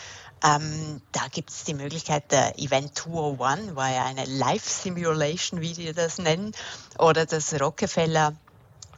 Ähm, 0.45 1.01
da 1.13 1.27
gibt 1.31 1.51
es 1.51 1.63
die 1.63 1.73
Möglichkeit, 1.73 2.29
der 2.33 2.59
Event 2.59 2.97
201 2.97 3.75
war 3.77 3.89
ja 3.89 4.03
eine 4.03 4.25
Live-Simulation, 4.25 5.61
wie 5.61 5.71
die 5.71 5.93
das 5.93 6.17
nennen, 6.17 6.51
oder 6.97 7.25
das 7.25 7.53
Rockefeller 7.61 8.35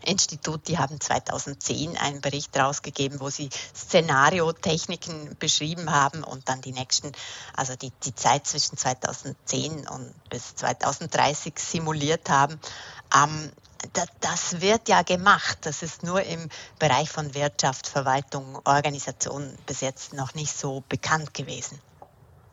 Institut, 0.05 0.67
die 0.67 0.77
haben 0.77 0.99
2010 0.99 1.97
einen 1.97 2.21
Bericht 2.21 2.55
rausgegeben, 2.57 3.19
wo 3.19 3.29
sie 3.29 3.49
Szenariotechniken 3.75 5.35
beschrieben 5.39 5.91
haben 5.91 6.23
und 6.23 6.47
dann 6.49 6.61
die 6.61 6.71
nächsten, 6.71 7.11
also 7.55 7.75
die, 7.75 7.91
die 8.03 8.15
Zeit 8.15 8.47
zwischen 8.47 8.77
2010 8.77 9.87
und 9.87 10.13
bis 10.29 10.55
2030 10.55 11.57
simuliert 11.57 12.29
haben. 12.29 12.59
Ähm, 13.15 13.51
das 14.21 14.61
wird 14.61 14.89
ja 14.89 15.01
gemacht. 15.01 15.59
Das 15.61 15.83
ist 15.83 16.03
nur 16.03 16.21
im 16.21 16.49
Bereich 16.79 17.09
von 17.09 17.33
Wirtschaft, 17.33 17.87
Verwaltung, 17.87 18.59
Organisation 18.65 19.57
bis 19.65 19.81
jetzt 19.81 20.13
noch 20.13 20.33
nicht 20.33 20.55
so 20.57 20.83
bekannt 20.89 21.33
gewesen. 21.33 21.79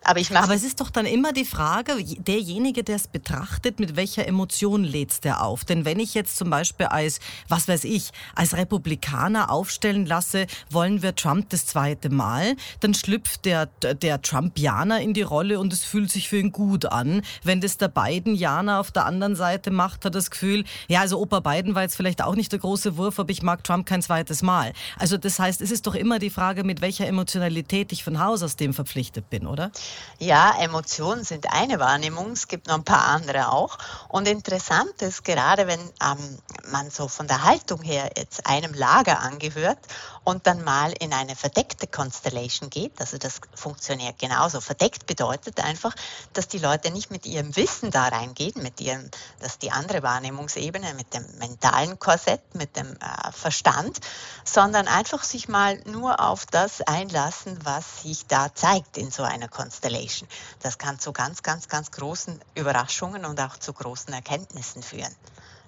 Aber, 0.05 0.19
ich 0.19 0.37
Aber 0.37 0.55
es 0.55 0.65
ist 0.65 0.81
doch 0.81 0.91
dann 0.91 1.07
immer 1.07 1.33
die 1.33 1.45
Frage, 1.45 1.93
derjenige, 2.19 2.83
der 2.83 2.97
es 2.97 3.07
betrachtet, 3.07 3.79
mit 3.79 3.97
welcher 3.97 4.27
Emotion 4.27 4.85
lädt 4.85 5.25
der 5.25 5.43
auf? 5.45 5.65
Denn 5.65 5.85
wenn 5.85 6.01
ich 6.01 6.15
jetzt 6.15 6.37
zum 6.37 6.51
Beispiel 6.51 6.87
als, 6.87 7.21
was 7.49 7.69
weiß 7.69 7.85
ich, 7.85 8.11
als 8.35 8.57
Republikaner 8.57 9.51
aufstellen 9.51 10.07
lasse, 10.07 10.47
wollen 10.71 11.03
wir 11.03 11.15
Trump 11.15 11.51
das 11.51 11.67
zweite 11.67 12.11
Mal, 12.11 12.57
dann 12.81 12.95
schlüpft 12.95 13.45
der, 13.45 13.67
der 13.67 14.23
Trumpianer 14.23 15.01
in 15.01 15.15
die 15.15 15.23
Rolle 15.23 15.61
und 15.61 15.73
es 15.73 15.85
fühlt 15.85 16.11
sich 16.11 16.29
für 16.29 16.39
ihn 16.39 16.53
gut 16.53 16.87
an. 16.87 17.23
Wenn 17.45 17.61
das 17.61 17.79
der 17.79 17.89
Biden-Janer 17.89 18.81
auf 18.81 18.91
der 18.91 19.07
anderen 19.07 19.37
Seite 19.37 19.71
macht, 19.71 20.05
hat 20.05 20.15
das 20.15 20.31
Gefühl, 20.31 20.65
ja, 20.89 21.01
also 21.01 21.21
Opa 21.21 21.41
Biden 21.41 21.75
war 21.75 21.83
jetzt 21.83 21.97
vielleicht 21.97 22.23
auch 22.23 22.35
nicht 22.35 22.53
der 22.53 22.59
große 22.59 22.97
Wurf, 22.97 23.19
aber 23.19 23.31
ich 23.31 23.43
mag 23.43 23.63
Trump 23.65 23.87
kein 23.87 24.03
zweites 24.03 24.43
Mal. 24.43 24.73
Also 24.99 25.17
das 25.17 25.39
heißt, 25.39 25.61
es 25.61 25.71
ist 25.71 25.87
doch 25.87 25.95
immer 25.95 26.19
die 26.19 26.31
Frage, 26.31 26.65
mit 26.65 26.81
welcher 26.81 27.07
Emotionalität 27.07 27.93
ich 27.93 28.03
von 28.03 28.19
Haus 28.19 28.43
aus 28.43 28.57
dem 28.57 28.75
verpflichtet 28.75 29.31
bin, 29.31 29.47
oder? 29.47 29.71
Ja, 30.19 30.55
Emotionen 30.61 31.25
sind 31.25 31.53
eine 31.53 31.81
Wahrnehmung, 31.81 32.31
es 32.33 32.47
gibt 32.47 32.69
noch 32.69 32.77
ein 32.77 32.85
paar 32.85 33.07
andere 33.07 33.51
auch. 33.53 33.79
Und 34.09 34.29
interessant 34.29 35.03
ist, 35.03 35.25
gerade 35.25 35.67
wenn 35.67 35.81
ähm, 35.81 36.39
man 36.71 36.91
so 36.91 37.09
von 37.09 37.27
der 37.27 37.45
Haltung 37.45 37.83
her 37.83 38.11
jetzt 38.17 38.47
einem 38.47 38.75
Lager 38.75 39.21
angehört 39.21 39.79
und 40.25 40.47
dann 40.47 40.63
mal 40.63 40.93
in 41.01 41.13
eine 41.13 41.35
verdeckte 41.35 41.87
Constellation 41.87 42.71
geht, 42.71 43.01
also 43.01 43.19
das 43.19 43.41
funktioniert 43.55 44.19
genauso. 44.19 44.61
Verdeckt 44.61 45.07
bedeutet 45.07 45.61
einfach, 45.61 45.95
dass 46.33 46.49
die 46.49 46.59
Leute 46.59 46.91
nicht 46.91 47.11
mit 47.11 47.27
ihrem 47.27 47.55
Wissen 47.57 47.91
da 47.91 48.09
reingehen, 48.09 48.63
mit 48.63 48.81
ihrem, 48.81 49.11
das 49.41 49.53
ist 49.53 49.63
die 49.63 49.73
andere 49.73 50.03
Wahrnehmungsebene, 50.03 50.95
mit 50.95 51.13
dem 51.15 51.27
mentalen 51.39 51.99
Korsett, 51.99 52.55
mit 52.55 52.77
dem 52.77 52.93
äh, 52.93 53.33
Verstand, 53.33 53.99
sondern 54.45 54.87
einfach 54.87 55.25
sich 55.25 55.49
mal 55.49 55.81
nur 55.87 56.21
auf 56.21 56.47
das 56.47 56.81
einlassen, 56.83 57.59
was 57.65 58.03
sich 58.03 58.27
da 58.27 58.55
zeigt 58.55 58.97
in 58.99 59.11
so 59.11 59.25
einer 59.25 59.49
Constellation. 59.49 60.29
Das 60.61 60.79
kann 60.79 60.99
zu 60.99 61.13
ganz, 61.13 61.43
ganz, 61.43 61.69
ganz 61.69 61.91
großen 61.91 62.41
Überraschungen 62.55 63.25
und 63.25 63.41
auch 63.41 63.57
zu 63.57 63.73
großen 63.73 64.13
Erkenntnissen 64.13 64.83
führen. 64.83 65.15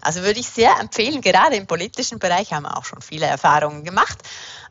Also 0.04 0.22
würde 0.22 0.38
ich 0.38 0.48
sehr 0.48 0.78
empfehlen, 0.78 1.20
gerade 1.22 1.56
im 1.56 1.66
politischen 1.66 2.18
Bereich 2.18 2.52
haben 2.52 2.64
wir 2.64 2.76
auch 2.76 2.84
schon 2.84 3.00
viele 3.00 3.26
Erfahrungen 3.26 3.84
gemacht. 3.84 4.18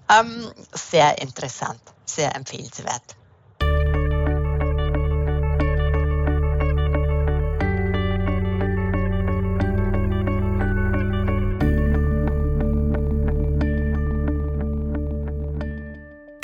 Ähm, 0.10 0.52
sehr 0.72 1.20
interessant, 1.22 1.82
sehr 2.06 2.36
empfehlenswert. 2.36 3.02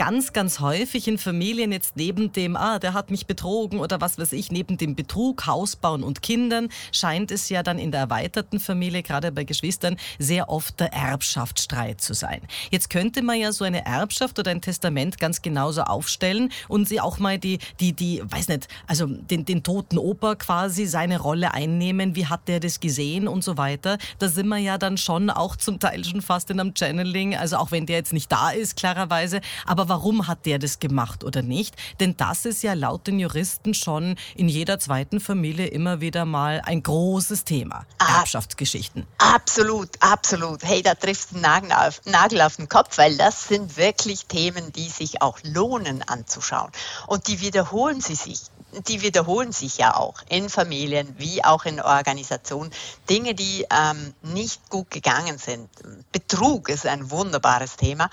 Ganz, 0.09 0.33
ganz 0.33 0.59
häufig 0.59 1.07
in 1.07 1.19
Familien 1.19 1.71
jetzt 1.71 1.95
neben 1.95 2.31
dem, 2.31 2.55
ah, 2.55 2.79
der 2.79 2.95
hat 2.95 3.11
mich 3.11 3.27
betrogen 3.27 3.79
oder 3.79 4.01
was 4.01 4.17
weiß 4.17 4.31
ich, 4.31 4.51
neben 4.51 4.75
dem 4.75 4.95
Betrug, 4.95 5.45
Hausbauen 5.45 6.01
und 6.01 6.23
Kindern, 6.23 6.69
scheint 6.91 7.29
es 7.29 7.47
ja 7.49 7.61
dann 7.61 7.77
in 7.77 7.91
der 7.91 7.99
erweiterten 8.01 8.59
Familie, 8.59 9.03
gerade 9.03 9.31
bei 9.31 9.43
Geschwistern, 9.43 9.97
sehr 10.17 10.49
oft 10.49 10.79
der 10.79 10.93
Erbschaftsstreit 10.93 12.01
zu 12.01 12.15
sein. 12.15 12.41
Jetzt 12.71 12.89
könnte 12.89 13.21
man 13.21 13.39
ja 13.39 13.51
so 13.51 13.65
eine 13.65 13.85
Erbschaft 13.85 14.39
oder 14.39 14.49
ein 14.49 14.61
Testament 14.61 15.19
ganz 15.19 15.43
genauso 15.43 15.83
aufstellen 15.83 16.51
und 16.67 16.87
sie 16.87 16.99
auch 16.99 17.19
mal 17.19 17.37
die, 17.37 17.59
die, 17.79 17.93
die, 17.93 18.23
weiß 18.25 18.47
nicht, 18.47 18.67
also 18.87 19.05
den, 19.05 19.45
den 19.45 19.61
toten 19.61 19.99
Opa 19.99 20.33
quasi 20.33 20.87
seine 20.87 21.19
Rolle 21.19 21.53
einnehmen, 21.53 22.15
wie 22.15 22.25
hat 22.25 22.47
der 22.47 22.59
das 22.59 22.79
gesehen 22.79 23.27
und 23.27 23.43
so 23.43 23.57
weiter. 23.57 23.99
Da 24.17 24.27
sind 24.27 24.47
wir 24.47 24.57
ja 24.57 24.79
dann 24.79 24.97
schon 24.97 25.29
auch 25.29 25.55
zum 25.55 25.79
Teil 25.79 26.03
schon 26.03 26.23
fast 26.23 26.49
in 26.49 26.59
einem 26.59 26.73
Channeling, 26.75 27.35
also 27.35 27.57
auch 27.57 27.69
wenn 27.69 27.85
der 27.85 27.97
jetzt 27.97 28.13
nicht 28.13 28.31
da 28.31 28.49
ist, 28.49 28.75
klarerweise, 28.75 29.41
aber 29.67 29.87
warum 29.87 29.98
warum 29.99 30.27
hat 30.27 30.45
der 30.45 30.59
das 30.59 30.79
gemacht 30.79 31.25
oder 31.25 31.41
nicht. 31.41 31.75
Denn 31.99 32.15
das 32.15 32.45
ist 32.45 32.63
ja 32.63 32.73
laut 32.73 33.05
den 33.07 33.19
Juristen 33.19 33.73
schon 33.73 34.15
in 34.33 34.47
jeder 34.47 34.79
zweiten 34.79 35.19
Familie 35.19 35.67
immer 35.67 35.99
wieder 35.99 36.23
mal 36.23 36.61
ein 36.63 36.81
großes 36.81 37.43
Thema. 37.43 37.85
Ah, 37.97 38.19
Erbschaftsgeschichten. 38.19 39.05
Absolut, 39.17 39.89
absolut. 39.99 40.63
Hey, 40.63 40.81
da 40.81 40.95
trifft 40.95 41.33
ein 41.33 41.41
Nagel 41.41 41.73
auf, 41.73 41.99
Nagel 42.05 42.41
auf 42.41 42.55
den 42.55 42.69
Kopf, 42.69 42.97
weil 42.97 43.17
das 43.17 43.49
sind 43.49 43.75
wirklich 43.75 44.25
Themen, 44.27 44.71
die 44.71 44.87
sich 44.87 45.21
auch 45.21 45.37
lohnen 45.43 46.01
anzuschauen. 46.01 46.71
Und 47.07 47.27
die 47.27 47.41
wiederholen 47.41 47.99
sie 47.99 48.15
sich 48.15 48.39
die 48.87 49.01
wiederholen 49.01 49.51
sich 49.51 49.77
ja 49.77 49.95
auch 49.95 50.21
in 50.29 50.49
Familien 50.49 51.15
wie 51.17 51.43
auch 51.43 51.65
in 51.65 51.81
Organisationen. 51.81 52.71
Dinge, 53.09 53.33
die 53.33 53.65
ähm, 53.71 54.13
nicht 54.21 54.69
gut 54.69 54.91
gegangen 54.91 55.37
sind. 55.37 55.69
Betrug 56.11 56.69
ist 56.69 56.85
ein 56.85 57.09
wunderbares 57.11 57.75
Thema. 57.75 58.09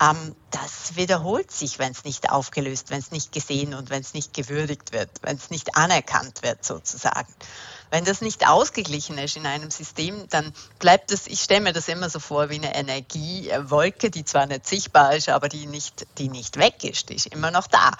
Ähm, 0.00 0.34
das 0.50 0.96
wiederholt 0.96 1.50
sich, 1.50 1.78
wenn 1.78 1.92
es 1.92 2.04
nicht 2.04 2.30
aufgelöst, 2.30 2.90
wenn 2.90 2.98
es 2.98 3.12
nicht 3.12 3.32
gesehen 3.32 3.74
und 3.74 3.90
wenn 3.90 4.00
es 4.00 4.14
nicht 4.14 4.34
gewürdigt 4.34 4.92
wird, 4.92 5.10
wenn 5.22 5.36
es 5.36 5.50
nicht 5.50 5.76
anerkannt 5.76 6.42
wird 6.42 6.64
sozusagen. 6.64 7.32
Wenn 7.90 8.04
das 8.04 8.20
nicht 8.20 8.46
ausgeglichen 8.46 9.18
ist 9.18 9.36
in 9.36 9.46
einem 9.46 9.70
System, 9.70 10.28
dann 10.28 10.52
bleibt 10.78 11.10
es, 11.10 11.26
ich 11.26 11.40
stelle 11.40 11.60
mir 11.60 11.72
das 11.72 11.88
immer 11.88 12.08
so 12.08 12.20
vor 12.20 12.48
wie 12.48 12.54
eine 12.54 12.74
Energiewolke, 12.74 14.10
die 14.10 14.24
zwar 14.24 14.46
nicht 14.46 14.66
sichtbar 14.66 15.16
ist, 15.16 15.28
aber 15.28 15.48
die 15.48 15.66
nicht, 15.66 16.06
die 16.18 16.28
nicht 16.28 16.56
weg 16.56 16.84
ist, 16.84 17.08
die 17.08 17.16
ist 17.16 17.26
immer 17.26 17.50
noch 17.50 17.66
da. 17.66 17.90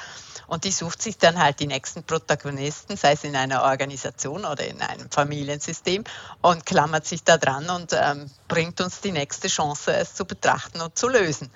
Und 0.47 0.65
die 0.65 0.73
sucht 0.73 1.01
sich 1.03 1.19
dann 1.19 1.39
halt 1.39 1.61
die 1.61 1.67
nächsten 1.67 2.03
Protagonisten, 2.03 2.97
sei 2.97 3.13
es 3.13 3.25
in 3.25 3.37
einer 3.37 3.63
Organisation 3.63 4.45
oder 4.45 4.67
in 4.67 4.81
einem 4.81 5.11
Familiensystem, 5.11 6.05
und 6.41 6.67
klammert 6.67 7.07
sich 7.07 7.23
da 7.25 7.37
dran 7.37 7.69
und 7.71 7.93
ähm, 7.93 8.31
bringt 8.49 8.81
uns 8.81 9.01
die 9.01 9.13
nächste 9.13 9.49
Chance, 9.49 9.93
es 9.93 10.15
zu 10.15 10.25
betrachten 10.25 10.81
und 10.81 10.99
zu 10.99 11.09
lösen. 11.09 11.51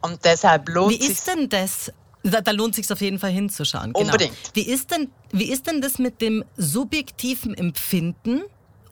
Und 0.00 0.24
deshalb 0.24 0.68
lohnt 0.68 0.90
Wie 0.90 1.06
ist 1.06 1.26
denn 1.26 1.48
das? 1.48 1.90
Da, 2.24 2.40
da 2.40 2.50
lohnt 2.50 2.74
sich 2.74 2.90
auf 2.90 3.00
jeden 3.00 3.18
Fall 3.18 3.30
hinzuschauen. 3.30 3.92
Genau. 3.92 4.06
Unbedingt. 4.06 4.34
Wie 4.54 4.66
ist, 4.66 4.90
denn, 4.90 5.10
wie 5.30 5.44
ist 5.44 5.66
denn 5.66 5.80
das 5.80 5.98
mit 5.98 6.20
dem 6.20 6.42
subjektiven 6.56 7.54
Empfinden 7.54 8.42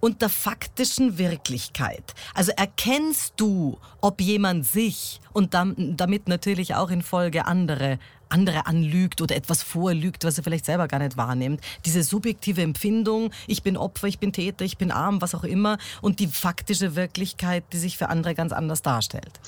und 0.01 0.21
der 0.21 0.29
faktischen 0.29 1.17
Wirklichkeit. 1.17 2.03
Also 2.35 2.51
erkennst 2.57 3.35
du, 3.37 3.79
ob 4.01 4.21
jemand 4.21 4.67
sich 4.67 5.21
und 5.33 5.55
damit 5.55 6.29
natürlich 6.29 6.75
auch 6.75 6.91
in 6.91 7.03
Folge 7.03 7.47
andere 7.47 7.99
andere 8.33 8.67
anlügt 8.67 9.21
oder 9.21 9.37
etwas 9.37 9.63
vorlügt, 9.63 10.25
was 10.25 10.39
er 10.39 10.45
vielleicht 10.45 10.65
selber 10.65 10.89
gar 10.89 10.99
nicht 10.99 11.17
wahrnimmt. 11.17 11.61
Diese 11.85 12.03
subjektive 12.03 12.63
Empfindung, 12.63 13.31
ich 13.47 13.63
bin 13.63 13.77
Opfer, 13.77 14.09
ich 14.09 14.19
bin 14.19 14.33
Täter, 14.33 14.65
ich 14.65 14.79
bin 14.79 14.91
arm, 14.91 15.21
was 15.21 15.35
auch 15.35 15.45
immer, 15.45 15.77
und 16.01 16.19
die 16.19 16.27
faktische 16.27 16.97
Wirklichkeit, 16.97 17.65
die 17.73 17.79
sich 17.79 17.99
für 17.99 18.09
andere 18.09 18.35
ganz 18.35 18.53
anders 18.53 18.81
darstellt. 18.81 19.39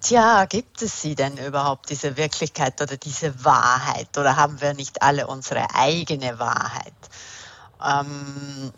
Tja, 0.00 0.44
gibt 0.46 0.80
es 0.82 1.02
sie 1.02 1.14
denn 1.16 1.36
überhaupt, 1.38 1.90
diese 1.90 2.16
Wirklichkeit 2.16 2.80
oder 2.80 2.96
diese 2.96 3.44
Wahrheit? 3.44 4.16
Oder 4.16 4.36
haben 4.36 4.60
wir 4.60 4.72
nicht 4.74 5.02
alle 5.02 5.26
unsere 5.26 5.74
eigene 5.74 6.38
Wahrheit? 6.38 6.94
Ähm, 7.84 8.72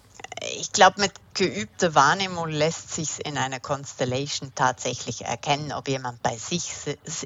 ich 0.58 0.72
glaube, 0.72 1.00
mit 1.00 1.12
geübter 1.34 1.94
Wahrnehmung 1.94 2.48
lässt 2.48 2.94
sich 2.94 3.24
in 3.26 3.36
einer 3.36 3.60
Constellation 3.60 4.52
tatsächlich 4.54 5.24
erkennen, 5.24 5.72
ob 5.72 5.88
jemand 5.88 6.22
bei 6.22 6.36
sich 6.36 6.72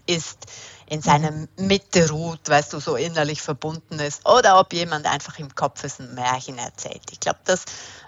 ist, 0.06 0.46
in 0.86 1.02
seiner 1.02 1.30
mhm. 1.30 1.48
Mitte 1.56 2.10
ruht, 2.10 2.48
weißt 2.48 2.72
du, 2.72 2.80
so 2.80 2.96
innerlich 2.96 3.42
verbunden 3.42 3.98
ist, 3.98 4.26
oder 4.26 4.58
ob 4.60 4.72
jemand 4.72 5.06
einfach 5.06 5.38
im 5.38 5.54
Kopf 5.54 5.84
ist 5.84 6.00
ein 6.00 6.14
Märchen 6.14 6.58
erzählt. 6.58 7.02
Ich 7.10 7.20
glaube, 7.20 7.40
das 7.44 7.64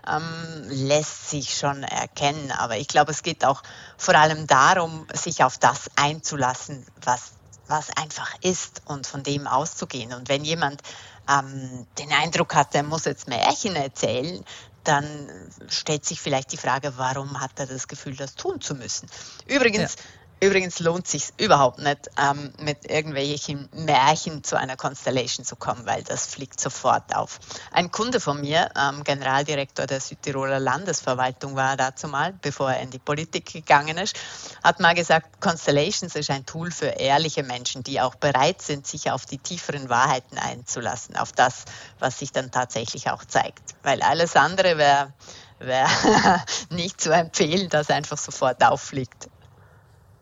ähm, 0.08 0.64
lässt 0.68 1.30
sich 1.30 1.56
schon 1.56 1.82
erkennen, 1.82 2.50
aber 2.52 2.76
ich 2.76 2.88
glaube, 2.88 3.12
es 3.12 3.22
geht 3.22 3.44
auch 3.44 3.62
vor 3.96 4.14
allem 4.14 4.46
darum, 4.46 5.06
sich 5.12 5.42
auf 5.42 5.58
das 5.58 5.90
einzulassen, 5.96 6.86
was, 7.02 7.32
was 7.66 7.90
einfach 7.96 8.34
ist 8.42 8.82
und 8.86 9.06
von 9.06 9.22
dem 9.22 9.46
auszugehen. 9.46 10.12
Und 10.12 10.28
wenn 10.28 10.44
jemand 10.44 10.82
ähm, 11.28 11.86
den 11.98 12.12
Eindruck 12.12 12.54
hat, 12.54 12.74
er 12.74 12.82
muss 12.82 13.04
jetzt 13.04 13.28
Märchen 13.28 13.74
erzählen, 13.74 14.44
dann 14.84 15.28
stellt 15.68 16.04
sich 16.04 16.20
vielleicht 16.20 16.52
die 16.52 16.56
Frage, 16.56 16.92
warum 16.96 17.40
hat 17.40 17.58
er 17.58 17.66
das 17.66 17.88
Gefühl, 17.88 18.14
das 18.14 18.36
tun 18.36 18.60
zu 18.60 18.74
müssen. 18.74 19.08
Übrigens, 19.46 19.96
Übrigens 20.38 20.80
lohnt 20.80 21.08
sich 21.08 21.30
überhaupt 21.38 21.78
nicht, 21.78 22.10
ähm, 22.20 22.52
mit 22.60 22.90
irgendwelchen 22.90 23.70
Märchen 23.72 24.44
zu 24.44 24.56
einer 24.58 24.76
Constellation 24.76 25.46
zu 25.46 25.56
kommen, 25.56 25.86
weil 25.86 26.02
das 26.02 26.26
fliegt 26.26 26.60
sofort 26.60 27.16
auf. 27.16 27.38
Ein 27.72 27.90
Kunde 27.90 28.20
von 28.20 28.42
mir, 28.42 28.68
ähm, 28.76 29.02
Generaldirektor 29.02 29.86
der 29.86 29.98
Südtiroler 29.98 30.60
Landesverwaltung 30.60 31.56
war 31.56 31.78
dazu 31.78 32.06
mal, 32.08 32.34
bevor 32.42 32.70
er 32.70 32.82
in 32.82 32.90
die 32.90 32.98
Politik 32.98 33.50
gegangen 33.50 33.96
ist, 33.96 34.14
hat 34.62 34.78
mal 34.78 34.94
gesagt, 34.94 35.40
Constellations 35.40 36.14
ist 36.14 36.28
ein 36.28 36.44
Tool 36.44 36.70
für 36.70 36.88
ehrliche 36.88 37.42
Menschen, 37.42 37.82
die 37.82 38.02
auch 38.02 38.16
bereit 38.16 38.60
sind, 38.60 38.86
sich 38.86 39.10
auf 39.10 39.24
die 39.24 39.38
tieferen 39.38 39.88
Wahrheiten 39.88 40.36
einzulassen, 40.36 41.16
auf 41.16 41.32
das, 41.32 41.64
was 41.98 42.18
sich 42.18 42.30
dann 42.30 42.50
tatsächlich 42.50 43.08
auch 43.08 43.24
zeigt. 43.24 43.74
Weil 43.82 44.02
alles 44.02 44.36
andere 44.36 44.76
wäre 44.76 45.14
wär 45.58 45.88
nicht 46.70 47.00
zu 47.00 47.10
empfehlen, 47.10 47.70
dass 47.70 47.88
einfach 47.88 48.18
sofort 48.18 48.62
auffliegt. 48.62 49.28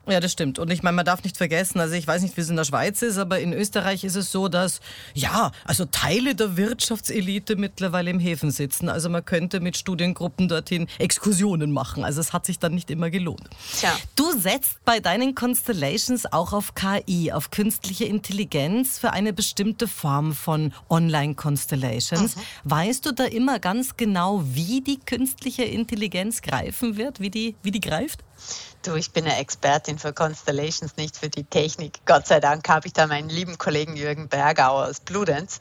Ja, 0.07 0.21
das 0.21 0.33
stimmt. 0.33 0.59
Und 0.59 0.71
ich 0.71 0.83
meine, 0.83 0.97
man 0.97 1.05
darf 1.05 1.25
nicht 1.25 1.37
vergessen, 1.37 1.81
also 1.81 1.95
ich 1.95 2.07
weiß 2.07 2.23
nicht, 2.23 2.37
wie 2.37 2.43
es 2.43 2.51
in 2.51 2.57
der 2.57 2.65
Schweiz 2.65 3.01
ist, 3.01 3.17
aber 3.17 3.41
in 3.41 3.53
Österreich 3.53 4.05
ist 4.05 4.17
es 4.17 4.31
so, 4.31 4.49
dass, 4.49 4.81
ja, 5.15 5.51
also 5.65 5.87
Teile 5.87 6.35
der 6.35 6.57
Wirtschaftselite 6.57 7.57
mittlerweile 7.57 8.11
im 8.11 8.19
Häfen 8.19 8.51
sitzen. 8.51 8.89
Also 8.89 9.09
man 9.09 9.25
könnte 9.25 9.61
mit 9.61 9.77
Studiengruppen 9.77 10.49
dorthin 10.49 10.89
Exkursionen 10.99 11.73
machen. 11.73 12.05
Also 12.05 12.21
es 12.21 12.33
hat 12.33 12.45
sich 12.45 12.59
dann 12.59 12.75
nicht 12.75 12.91
immer 12.91 13.09
gelohnt. 13.09 13.49
Tja. 13.79 13.97
Du 14.15 14.33
setzt 14.39 14.85
bei 14.85 15.01
deinen 15.01 15.35
Constellations 15.35 16.31
auch 16.33 16.53
auf 16.53 16.75
KI, 16.75 17.33
auf 17.33 17.51
künstliche 17.51 18.05
Intelligenz 18.05 18.99
für 18.99 19.13
eine 19.13 19.33
bestimmte 19.33 19.89
Form 19.89 20.35
von 20.35 20.73
Online-Constellations. 20.91 22.37
Mhm. 22.37 22.41
Weißt 22.65 23.07
du 23.07 23.13
da 23.13 23.25
immer 23.25 23.59
ganz 23.59 23.97
genau, 23.97 24.43
wie 24.45 24.83
die 24.83 24.99
künstliche 24.99 25.65
Intelligenz 25.65 26.43
greifen 26.43 26.97
wird, 26.97 27.21
wie 27.21 27.31
die, 27.31 27.57
wie 27.63 27.71
die 27.71 27.81
greift? 27.81 28.23
Du, 28.83 28.97
ich 28.97 29.13
bin 29.13 29.25
eine 29.25 29.39
Expertin 29.39 29.99
für 29.99 30.13
Constellations, 30.13 30.97
nicht 30.97 31.17
für 31.17 31.31
die 31.31 31.45
Technik. 31.45 32.01
Gott 32.05 32.27
sei 32.27 32.41
Dank 32.41 32.69
habe 32.69 32.87
ich 32.87 32.93
da 32.93 33.07
meinen 33.07 33.31
lieben 33.31 33.57
Kollegen 33.57 33.97
Jürgen 33.97 34.29
Bergauer 34.29 34.87
aus 34.87 35.01
Bludenz, 35.01 35.59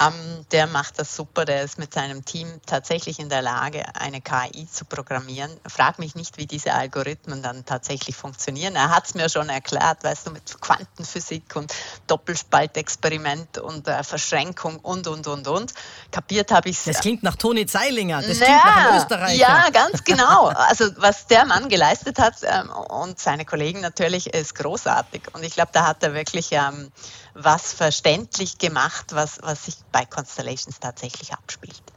ähm, 0.00 0.46
der 0.50 0.66
macht 0.66 0.98
das 0.98 1.14
super, 1.14 1.44
der 1.44 1.62
ist 1.62 1.78
mit 1.78 1.94
seinem 1.94 2.24
Team 2.24 2.48
tatsächlich 2.66 3.20
in 3.20 3.28
der 3.28 3.42
Lage, 3.42 3.84
eine 3.94 4.20
KI 4.20 4.66
zu 4.68 4.84
programmieren. 4.84 5.50
Frag 5.66 6.00
mich 6.00 6.16
nicht, 6.16 6.36
wie 6.36 6.46
diese 6.46 6.74
Algorithmen 6.74 7.42
dann 7.42 7.64
tatsächlich 7.64 8.16
funktionieren. 8.16 8.74
Er 8.74 8.90
hat 8.90 9.06
es 9.06 9.14
mir 9.14 9.28
schon 9.28 9.48
erklärt, 9.48 10.02
weißt 10.02 10.26
du, 10.26 10.30
mit 10.32 10.60
Quantenphysik 10.60 11.54
und 11.54 11.72
Doppelspaltexperiment 12.08 13.58
und 13.58 13.86
äh, 13.86 14.02
Verschränkung 14.02 14.80
und, 14.80 15.06
und, 15.06 15.28
und, 15.28 15.46
und. 15.46 15.72
Kapiert 16.10 16.50
habe 16.50 16.70
ich 16.70 16.78
es. 16.78 16.84
Das 16.84 17.00
klingt 17.00 17.22
nach 17.22 17.36
Toni 17.36 17.64
Zeilinger, 17.66 18.20
das 18.20 18.40
naja, 18.40 18.60
klingt 18.60 18.76
nach 18.76 18.96
Österreicher. 18.96 19.34
Ja, 19.34 19.70
ganz 19.70 20.02
genau. 20.02 20.46
Also 20.46 20.86
was 20.96 21.28
der 21.28 21.44
Mann 21.46 21.68
geleistet 21.68 22.18
hat 22.18 22.34
ähm, 22.42 22.70
und 22.70 23.20
seine 23.20 23.44
Kollegen 23.44 23.80
natürlich, 23.80 24.34
ist 24.34 24.56
großartig. 24.56 25.22
Und 25.34 25.44
ich 25.44 25.54
glaube, 25.54 25.70
da 25.72 25.86
hat 25.86 26.02
er 26.02 26.14
wirklich... 26.14 26.50
Ähm, 26.50 26.90
was 27.34 27.74
verständlich 27.74 28.58
gemacht, 28.58 29.06
was, 29.14 29.40
was 29.42 29.66
sich 29.66 29.76
bei 29.92 30.06
Constellations 30.06 30.80
tatsächlich 30.80 31.32
abspielt. 31.34 31.93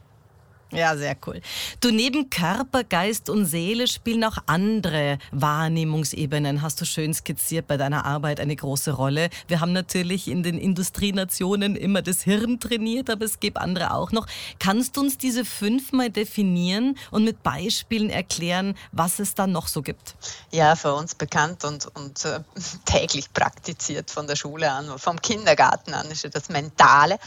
Ja, 0.70 0.96
sehr 0.96 1.16
cool. 1.26 1.40
Du, 1.80 1.90
neben 1.90 2.28
Körper, 2.28 2.84
Geist 2.84 3.30
und 3.30 3.46
Seele 3.46 3.86
spielen 3.86 4.22
auch 4.24 4.36
andere 4.46 5.18
Wahrnehmungsebenen, 5.32 6.60
hast 6.60 6.80
du 6.80 6.84
schön 6.84 7.14
skizziert 7.14 7.66
bei 7.66 7.78
deiner 7.78 8.04
Arbeit, 8.04 8.38
eine 8.38 8.54
große 8.54 8.92
Rolle. 8.92 9.30
Wir 9.46 9.60
haben 9.60 9.72
natürlich 9.72 10.28
in 10.28 10.42
den 10.42 10.58
Industrienationen 10.58 11.74
immer 11.74 12.02
das 12.02 12.22
Hirn 12.22 12.60
trainiert, 12.60 13.08
aber 13.08 13.24
es 13.24 13.40
gibt 13.40 13.56
andere 13.56 13.94
auch 13.94 14.12
noch. 14.12 14.26
Kannst 14.58 14.96
du 14.96 15.00
uns 15.00 15.16
diese 15.16 15.46
fünfmal 15.46 16.10
definieren 16.10 16.98
und 17.10 17.24
mit 17.24 17.42
Beispielen 17.42 18.10
erklären, 18.10 18.76
was 18.92 19.20
es 19.20 19.34
da 19.34 19.46
noch 19.46 19.68
so 19.68 19.80
gibt? 19.80 20.16
Ja, 20.50 20.76
für 20.76 20.94
uns 20.94 21.14
bekannt 21.14 21.64
und, 21.64 21.86
und 21.96 22.26
äh, 22.26 22.40
täglich 22.84 23.32
praktiziert 23.32 24.10
von 24.10 24.26
der 24.26 24.36
Schule 24.36 24.70
an, 24.70 24.98
vom 24.98 25.20
Kindergarten 25.22 25.94
an 25.94 26.10
ist 26.10 26.24
ja 26.24 26.30
das 26.30 26.50
Mentale 26.50 27.18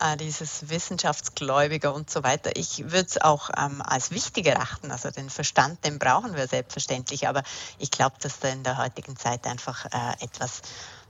äh, 0.00 0.16
dieses 0.16 0.68
Wissenschaftsgläubige 0.68 1.92
und 1.92 2.10
so 2.10 2.22
weiter. 2.22 2.50
Ich 2.54 2.79
würde 2.84 3.06
es 3.06 3.20
auch 3.20 3.50
ähm, 3.56 3.82
als 3.82 4.10
wichtig 4.10 4.46
erachten. 4.46 4.90
Also 4.90 5.10
den 5.10 5.30
Verstand, 5.30 5.84
den 5.84 5.98
brauchen 5.98 6.34
wir 6.34 6.46
selbstverständlich, 6.46 7.28
aber 7.28 7.42
ich 7.78 7.90
glaube, 7.90 8.16
dass 8.20 8.40
der 8.40 8.52
in 8.52 8.62
der 8.62 8.78
heutigen 8.78 9.16
Zeit 9.16 9.46
einfach 9.46 9.86
äh, 9.86 10.24
etwas 10.24 10.62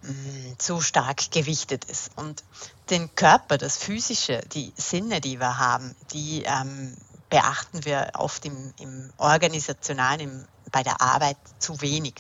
mh, 0.03 0.13
mm, 0.13 0.59
zu 0.59 0.81
stark 0.81 1.31
gewichtet 1.31 1.85
ist. 1.87 2.11
Und 2.17 2.43
den 2.91 3.15
Körper, 3.15 3.59
das 3.59 3.77
Physische, 3.77 4.41
die 4.53 4.73
Sinne, 4.77 5.21
die 5.21 5.39
wir 5.39 5.59
haben, 5.59 5.95
die 6.13 6.43
ähm, 6.45 6.97
beachten 7.31 7.85
wir 7.85 8.11
oft 8.15 8.45
im, 8.45 8.75
im 8.79 9.13
Organisationalen, 9.17 10.21
im, 10.21 10.45
bei 10.73 10.83
der 10.83 11.01
Arbeit 11.01 11.37
zu 11.59 11.81
wenig. 11.81 12.15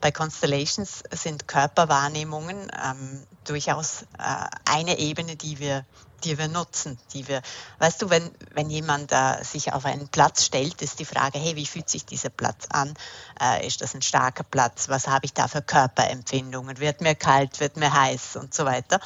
Bei 0.00 0.12
Constellations 0.12 1.02
sind 1.10 1.48
Körperwahrnehmungen 1.48 2.70
ähm, 2.82 3.26
durchaus 3.44 4.02
äh, 4.18 4.46
eine 4.64 4.98
Ebene, 4.98 5.36
die 5.36 5.58
wir 5.58 5.84
die 6.24 6.38
wir 6.38 6.48
nutzen, 6.48 6.98
die 7.12 7.26
wir, 7.28 7.42
weißt 7.78 8.02
du, 8.02 8.10
wenn, 8.10 8.30
wenn 8.52 8.70
jemand 8.70 9.12
äh, 9.12 9.42
sich 9.42 9.72
auf 9.72 9.84
einen 9.84 10.08
Platz 10.08 10.44
stellt, 10.44 10.82
ist 10.82 10.98
die 10.98 11.04
Frage, 11.04 11.38
hey, 11.38 11.56
wie 11.56 11.66
fühlt 11.66 11.88
sich 11.88 12.04
dieser 12.04 12.30
Platz 12.30 12.66
an? 12.70 12.94
Äh, 13.40 13.66
ist 13.66 13.80
das 13.80 13.94
ein 13.94 14.02
starker 14.02 14.44
Platz? 14.44 14.88
Was 14.88 15.08
habe 15.08 15.26
ich 15.26 15.32
da 15.32 15.48
für 15.48 15.62
Körperempfindungen? 15.62 16.78
Wird 16.78 17.00
mir 17.00 17.14
kalt, 17.14 17.60
wird 17.60 17.76
mir 17.76 17.92
heiß 17.92 18.36
und 18.36 18.54
so 18.54 18.64
weiter? 18.64 19.00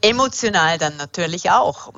Emotional 0.00 0.78
dann 0.78 0.96
natürlich 0.96 1.50
auch. 1.50 1.92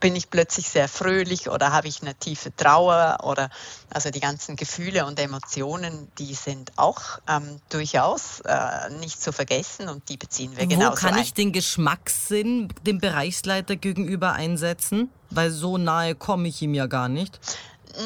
Bin 0.00 0.16
ich 0.16 0.30
plötzlich 0.30 0.68
sehr 0.68 0.88
fröhlich 0.88 1.48
oder 1.48 1.72
habe 1.72 1.86
ich 1.86 2.02
eine 2.02 2.14
tiefe 2.14 2.54
Trauer 2.54 3.18
oder 3.22 3.50
also 3.90 4.10
die 4.10 4.20
ganzen 4.20 4.56
Gefühle 4.56 5.06
und 5.06 5.20
Emotionen, 5.20 6.08
die 6.18 6.34
sind 6.34 6.72
auch 6.76 7.20
ähm, 7.28 7.60
durchaus 7.68 8.40
äh, 8.40 8.90
nicht 9.00 9.22
zu 9.22 9.32
vergessen 9.32 9.88
und 9.88 10.08
die 10.08 10.16
beziehen 10.16 10.56
wir 10.56 10.66
genauso 10.66 10.92
Wo 10.92 11.08
kann 11.08 11.18
ich 11.18 11.32
den 11.32 11.52
Geschmackssinn 11.52 12.68
dem 12.84 12.98
Bereichsleiter 12.98 13.76
gegenüber 13.76 14.32
einsetzen? 14.32 15.10
Weil 15.30 15.50
so 15.50 15.78
nahe 15.78 16.14
komme 16.14 16.48
ich 16.48 16.60
ihm 16.62 16.74
ja 16.74 16.86
gar 16.86 17.08
nicht. 17.08 17.40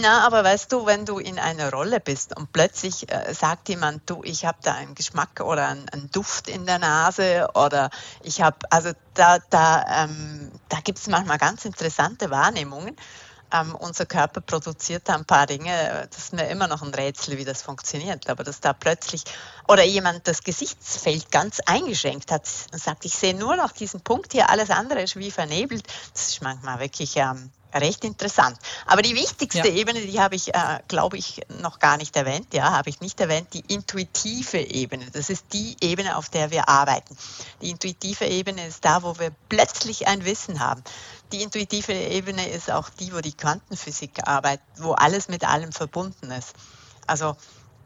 Na, 0.00 0.26
aber 0.26 0.44
weißt 0.44 0.70
du, 0.70 0.84
wenn 0.86 1.06
du 1.06 1.18
in 1.18 1.38
einer 1.38 1.72
Rolle 1.72 1.98
bist 1.98 2.36
und 2.36 2.52
plötzlich 2.52 3.10
äh, 3.10 3.32
sagt 3.32 3.68
jemand, 3.70 4.08
du, 4.10 4.22
ich 4.22 4.44
habe 4.44 4.58
da 4.62 4.74
einen 4.74 4.94
Geschmack 4.94 5.40
oder 5.40 5.66
einen, 5.68 5.88
einen, 5.88 6.10
Duft 6.10 6.48
in 6.48 6.66
der 6.66 6.78
Nase 6.78 7.48
oder 7.54 7.90
ich 8.22 8.42
habe, 8.42 8.58
also 8.70 8.92
da, 9.14 9.38
da, 9.50 10.04
ähm, 10.04 10.52
da 10.68 10.80
gibt 10.80 10.98
es 10.98 11.06
manchmal 11.06 11.38
ganz 11.38 11.64
interessante 11.64 12.30
Wahrnehmungen. 12.30 12.96
Ähm, 13.50 13.74
unser 13.76 14.04
Körper 14.04 14.42
produziert 14.42 15.08
da 15.08 15.14
ein 15.14 15.24
paar 15.24 15.46
Dinge, 15.46 16.06
das 16.10 16.24
ist 16.24 16.32
mir 16.34 16.48
immer 16.48 16.66
noch 16.66 16.82
ein 16.82 16.92
Rätsel, 16.92 17.38
wie 17.38 17.46
das 17.46 17.62
funktioniert, 17.62 18.28
aber 18.28 18.44
dass 18.44 18.60
da 18.60 18.74
plötzlich 18.74 19.24
oder 19.66 19.84
jemand 19.84 20.28
das 20.28 20.42
Gesichtsfeld 20.42 21.30
ganz 21.30 21.60
eingeschränkt 21.64 22.30
hat 22.30 22.46
und 22.72 22.78
sagt, 22.78 23.06
ich 23.06 23.14
sehe 23.14 23.34
nur 23.34 23.56
noch 23.56 23.72
diesen 23.72 24.02
Punkt 24.02 24.32
hier, 24.32 24.50
alles 24.50 24.68
andere 24.68 25.00
ist 25.00 25.16
wie 25.16 25.30
vernebelt, 25.30 25.86
das 26.12 26.28
ist 26.28 26.42
manchmal 26.42 26.78
wirklich 26.80 27.16
ähm, 27.16 27.50
recht 27.74 28.04
interessant. 28.04 28.58
Aber 28.86 29.02
die 29.02 29.14
wichtigste 29.14 29.68
ja. 29.68 29.74
Ebene, 29.74 30.00
die 30.00 30.20
habe 30.20 30.34
ich, 30.34 30.54
äh, 30.54 30.78
glaube 30.88 31.18
ich, 31.18 31.40
noch 31.60 31.78
gar 31.78 31.96
nicht 31.96 32.16
erwähnt. 32.16 32.52
Ja, 32.52 32.72
habe 32.72 32.90
ich 32.90 33.00
nicht 33.00 33.20
erwähnt, 33.20 33.48
die 33.52 33.64
intuitive 33.72 34.58
Ebene. 34.58 35.06
Das 35.12 35.30
ist 35.30 35.46
die 35.52 35.76
Ebene, 35.80 36.16
auf 36.16 36.28
der 36.28 36.50
wir 36.50 36.68
arbeiten. 36.68 37.16
Die 37.62 37.70
intuitive 37.70 38.26
Ebene 38.26 38.66
ist 38.66 38.84
da, 38.84 39.02
wo 39.02 39.18
wir 39.18 39.32
plötzlich 39.48 40.06
ein 40.08 40.24
Wissen 40.24 40.60
haben. 40.60 40.82
Die 41.32 41.42
intuitive 41.42 41.92
Ebene 41.92 42.48
ist 42.48 42.70
auch 42.70 42.88
die, 42.88 43.12
wo 43.12 43.20
die 43.20 43.32
Quantenphysik 43.32 44.26
arbeitet, 44.26 44.64
wo 44.78 44.92
alles 44.92 45.28
mit 45.28 45.46
allem 45.46 45.72
verbunden 45.72 46.30
ist. 46.30 46.54
Also 47.06 47.36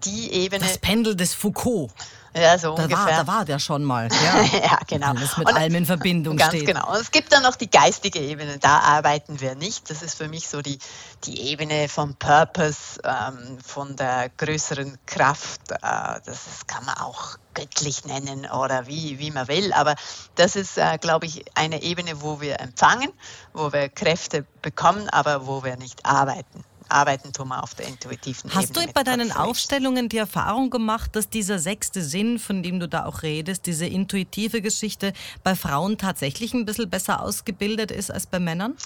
die 0.04 0.32
Ebene. 0.32 0.64
Das 0.64 0.78
Pendel 0.78 1.16
des 1.16 1.34
Foucault. 1.34 1.90
Ja, 2.34 2.58
so 2.58 2.74
da 2.74 2.84
ungefähr. 2.84 3.06
War, 3.06 3.24
da 3.24 3.26
war 3.26 3.44
der 3.44 3.58
schon 3.58 3.84
mal. 3.84 4.08
Ja, 4.22 4.42
ja 4.42 4.78
genau. 4.86 5.08
Alles 5.10 5.36
mit 5.36 5.48
und, 5.48 5.56
allem 5.56 5.74
in 5.74 5.86
Verbindung 5.86 6.36
ganz 6.36 6.54
steht. 6.54 6.66
genau. 6.66 6.90
Und 6.90 7.00
es 7.00 7.10
gibt 7.10 7.32
dann 7.32 7.42
noch 7.42 7.56
die 7.56 7.70
geistige 7.70 8.20
Ebene. 8.20 8.58
Da 8.58 8.78
arbeiten 8.78 9.40
wir 9.40 9.54
nicht. 9.54 9.90
Das 9.90 10.02
ist 10.02 10.16
für 10.16 10.28
mich 10.28 10.48
so 10.48 10.62
die, 10.62 10.78
die 11.24 11.50
Ebene 11.50 11.88
vom 11.88 12.14
Purpose, 12.14 13.00
ähm, 13.04 13.58
von 13.64 13.96
der 13.96 14.30
größeren 14.36 14.98
Kraft. 15.06 15.72
Äh, 15.72 15.76
das 16.24 16.66
kann 16.66 16.84
man 16.84 16.96
auch 16.98 17.36
göttlich 17.54 18.04
nennen 18.04 18.46
oder 18.46 18.86
wie, 18.86 19.18
wie 19.18 19.30
man 19.30 19.48
will. 19.48 19.72
Aber 19.72 19.94
das 20.36 20.56
ist, 20.56 20.78
äh, 20.78 20.98
glaube 20.98 21.26
ich, 21.26 21.44
eine 21.54 21.82
Ebene, 21.82 22.22
wo 22.22 22.40
wir 22.40 22.60
empfangen, 22.60 23.10
wo 23.52 23.72
wir 23.72 23.88
Kräfte 23.88 24.46
bekommen, 24.62 25.08
aber 25.10 25.46
wo 25.46 25.64
wir 25.64 25.76
nicht 25.76 26.06
arbeiten 26.06 26.64
arbeiten 26.92 27.32
tun 27.32 27.48
wir 27.48 27.62
auf 27.62 27.74
der 27.74 27.88
intuitiven 27.88 28.54
Hast 28.54 28.70
Ebene. 28.70 28.86
du 28.86 28.92
bei 28.92 29.02
deinen 29.02 29.32
Aufstellungen 29.32 30.08
die 30.08 30.18
Erfahrung 30.18 30.70
gemacht, 30.70 31.16
dass 31.16 31.28
dieser 31.28 31.58
sechste 31.58 32.02
Sinn, 32.02 32.38
von 32.38 32.62
dem 32.62 32.80
du 32.80 32.88
da 32.88 33.06
auch 33.06 33.22
redest, 33.22 33.66
diese 33.66 33.86
intuitive 33.86 34.62
Geschichte 34.62 35.12
bei 35.42 35.54
Frauen 35.54 35.98
tatsächlich 35.98 36.54
ein 36.54 36.64
bisschen 36.64 36.90
besser 36.90 37.20
ausgebildet 37.20 37.90
ist 37.90 38.10
als 38.10 38.26
bei 38.26 38.38
Männern? 38.38 38.76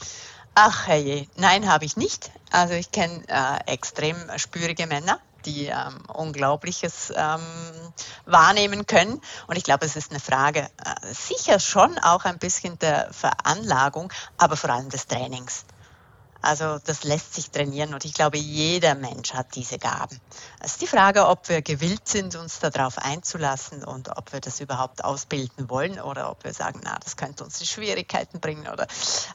Ach 0.55 0.87
herrje, 0.87 1.27
nein, 1.37 1.71
habe 1.71 1.85
ich 1.85 1.99
nicht. 1.99 2.31
Also 2.51 2.73
ich 2.73 2.91
kenne 2.91 3.23
äh, 3.29 3.73
extrem 3.73 4.17
spürige 4.39 4.87
Männer, 4.87 5.21
die 5.45 5.67
ähm, 5.67 6.01
Unglaubliches 6.13 7.13
ähm, 7.15 7.41
wahrnehmen 8.25 8.87
können. 8.87 9.21
Und 9.49 9.57
ich 9.57 9.65
glaube, 9.65 9.85
es 9.85 9.97
ist 9.97 10.11
eine 10.11 10.21
Frage 10.21 10.61
äh, 10.61 11.13
sicher 11.13 11.61
schon 11.61 11.99
auch 11.99 12.25
ein 12.25 12.39
bisschen 12.39 12.79
der 12.79 13.13
Veranlagung, 13.13 14.11
aber 14.39 14.57
vor 14.57 14.71
allem 14.71 14.89
des 14.89 15.07
Trainings. 15.07 15.67
Also 16.47 16.79
das 16.85 17.03
lässt 17.03 17.35
sich 17.35 17.51
trainieren 17.51 17.93
und 17.93 18.05
ich 18.05 18.15
glaube, 18.15 18.39
jeder 18.39 18.95
Mensch 18.95 19.35
hat 19.35 19.57
diese 19.57 19.81
Gaben. 19.81 20.21
Es 20.61 20.73
ist 20.73 20.83
die 20.83 20.87
Frage, 20.87 21.27
ob 21.27 21.49
wir 21.49 21.61
gewillt 21.61 22.07
sind, 22.07 22.37
uns 22.37 22.61
darauf 22.61 22.99
einzulassen 22.99 23.83
und 23.83 24.17
ob 24.17 24.33
wir 24.33 24.39
das 24.39 24.61
überhaupt 24.61 25.03
ausbilden 25.03 25.69
wollen 25.69 25.99
oder 25.99 26.31
ob 26.31 26.45
wir 26.45 26.53
sagen, 26.53 26.83
na, 26.85 27.01
das 27.03 27.17
könnte 27.17 27.43
uns 27.43 27.59
die 27.59 27.67
Schwierigkeiten 27.67 28.39
bringen 28.39 28.69
oder 28.69 28.87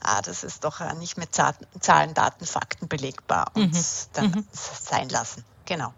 ah, 0.02 0.22
das 0.22 0.42
ist 0.42 0.64
doch 0.64 0.80
nicht 0.94 1.18
mit 1.18 1.34
Zahlen, 1.34 2.14
Daten, 2.14 2.46
Fakten 2.46 2.88
belegbar 2.88 3.50
und 3.52 3.74
mhm. 3.74 3.84
dann 4.14 4.30
mhm. 4.30 4.46
sein 4.52 5.10
lassen. 5.10 5.44
Genau. 5.66 5.92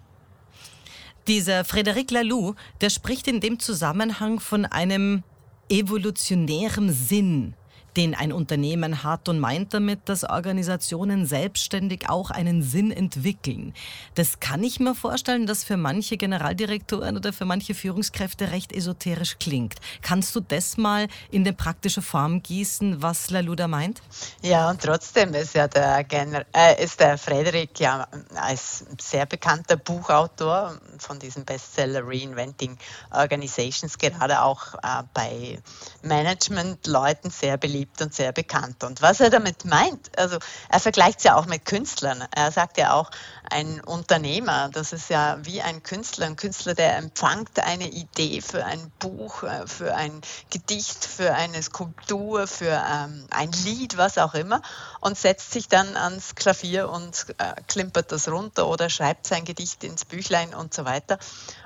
Dieser 1.29 1.61
Frédéric 1.61 2.13
Laloux, 2.13 2.57
der 2.81 2.91
spricht 2.91 3.29
in 3.29 3.41
dem 3.41 3.61
Zusammenhang 3.61 4.41
von 4.41 4.67
einem 4.67 5.23
evolutionären 5.69 6.93
Sinn 6.93 7.55
den 7.97 8.15
ein 8.15 8.33
Unternehmen 8.33 9.03
hat 9.03 9.29
und 9.29 9.39
meint 9.39 9.75
damit, 9.75 10.01
dass 10.09 10.25
Organisationen 10.25 11.27
selbstständig 11.27 12.09
auch 12.09 12.31
einen 12.31 12.63
Sinn 12.63 12.91
entwickeln. 12.91 13.75
Das 14.15 14.41
kann 14.41 14.63
ich 14.63 14.81
mir 14.81 14.95
vorstellen, 14.95 15.47
dass 15.47 15.65
für 15.65 15.77
manche 15.77 16.17
Generaldirektoren 16.17 17.17
oder 17.17 17.33
für 17.33 17.45
manche 17.45 17.75
Führungskräfte 17.75 18.51
recht 18.51 18.73
esoterisch 18.73 19.39
klingt. 19.39 19.75
Kannst 20.03 20.35
du 20.35 20.41
das 20.41 20.77
mal 20.77 21.09
in 21.31 21.43
eine 21.43 21.53
praktische 21.53 22.03
Form 22.03 22.43
gießen, 22.43 23.03
was 23.03 23.31
Laluda 23.31 23.69
meint? 23.69 24.03
Ja, 24.43 24.71
und 24.71 24.83
trotzdem 24.83 25.35
ist 25.35 25.55
ja 25.55 25.69
der, 25.69 26.05
Gener 26.05 26.45
äh, 26.55 26.83
ist 26.83 27.01
der 27.01 27.19
Frederik 27.19 27.79
ja 27.81 28.07
als 28.35 28.85
sehr 29.01 29.27
bekannter 29.27 29.77
Buchautor 29.77 30.79
von 30.99 31.19
diesem 31.19 31.45
Bestseller 31.45 32.03
Reinventing 32.05 32.77
Organizations 33.11 33.99
gerade 33.99 34.43
auch 34.43 34.75
äh, 34.75 35.03
bei 35.13 35.59
Management-Leuten 36.03 37.31
sehr 37.31 37.57
beliebt 37.57 37.84
beliebt 37.85 38.01
und 38.03 38.15
sehr 38.15 38.33
bekannt. 38.33 38.85
Und 38.85 39.03
was 39.03 39.21
er 39.21 39.31
damit 39.31 39.65
meint, 39.65 40.11
also 40.19 40.39
er 40.69 40.81
vergleicht 40.81 41.19
es 41.19 41.25
ja 41.25 41.37
auch 41.37 41.47
mit 41.47 41.65
Künstlern. 41.65 42.25
Er 42.35 42.51
sagt 42.51 42.79
ja 42.79 42.95
auch, 42.95 43.11
ein 43.51 43.81
Unternehmer, 43.81 44.71
das 44.71 44.93
ist 44.93 45.11
ja 45.11 45.39
wie 45.43 45.61
ein 45.61 45.83
Künstler, 45.83 46.27
ein 46.27 46.37
Künstler, 46.37 46.75
der 46.75 46.97
empfängt 46.97 47.61
eine 47.61 47.89
Idee 47.89 48.41
für 48.41 48.65
ein 48.65 48.91
Buch, 48.99 49.43
äh, 49.43 49.67
für 49.67 49.95
ein 49.95 50.21
Gedicht, 50.51 51.05
für 51.05 51.35
eine 51.35 51.63
Skulptur, 51.63 52.47
für 52.47 52.83
ähm, 52.91 53.27
ein 53.31 53.53
Lied, 53.65 53.97
was 53.97 54.19
auch 54.19 54.35
immer, 54.35 54.63
und 55.05 55.19
setzt 55.19 55.51
sich 55.51 55.69
dann 55.69 55.99
ans 55.99 56.35
Klavier 56.35 56.89
und 56.89 57.27
äh, 57.37 57.61
klimpert 57.69 58.11
das 58.11 58.27
runter 58.27 58.67
oder 58.67 58.89
schreibt 58.89 59.27
sein 59.27 59.45
Gedicht 59.45 59.85
ins 59.85 60.07
Büchlein 60.07 60.55
und 60.55 60.73
so 60.73 60.87
weiter. 60.87 61.19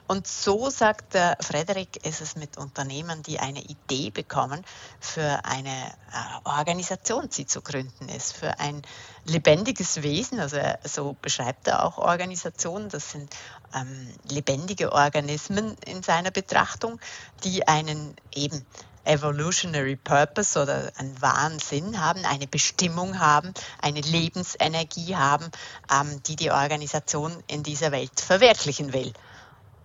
Und 0.09 0.27
so 0.27 0.71
sagt 0.71 1.15
der 1.15 1.37
Frederik, 1.41 2.05
ist 2.05 2.21
es 2.21 2.35
mit 2.35 2.59
Unternehmern, 2.59 3.23
die 3.23 3.39
eine 3.39 3.63
Idee 3.63 4.11
bekommen 4.11 4.65
für 4.99 5.45
eine 5.45 5.71
äh, 5.71 6.49
Organisation, 6.49 7.29
die 7.29 7.47
zu 7.47 7.61
gründen 7.61 8.09
ist, 8.09 8.33
für 8.33 8.59
ein 8.59 8.83
lebendiges 9.25 10.03
Wesen. 10.03 10.41
Also 10.41 10.59
so 10.83 11.15
beschreibt 11.23 11.69
er 11.69 11.85
auch 11.85 11.99
Organisationen. 11.99 12.89
Das 12.89 13.13
sind 13.13 13.33
ähm, 13.73 14.13
lebendige 14.29 14.91
Organismen 14.91 15.77
in 15.87 16.03
seiner 16.03 16.33
Betrachtung, 16.33 16.99
die 17.45 17.69
einen 17.69 18.17
eben 18.33 18.67
Evolutionary 19.09 19.97
Purpose 19.97 20.61
oder 20.61 20.93
einen 20.97 21.21
wahren 21.21 21.59
Sinn 21.59 22.01
haben, 22.01 22.25
eine 22.25 22.47
Bestimmung 22.47 23.19
haben, 23.19 23.55
eine 23.81 24.01
Lebensenergie 24.01 25.17
haben, 25.17 25.47
ähm, 25.91 26.23
die 26.27 26.37
die 26.37 26.51
Organisation 26.51 27.33
in 27.47 27.63
dieser 27.63 27.91
Welt 27.91 28.21
verwirklichen 28.21 28.93
will. 28.93 29.13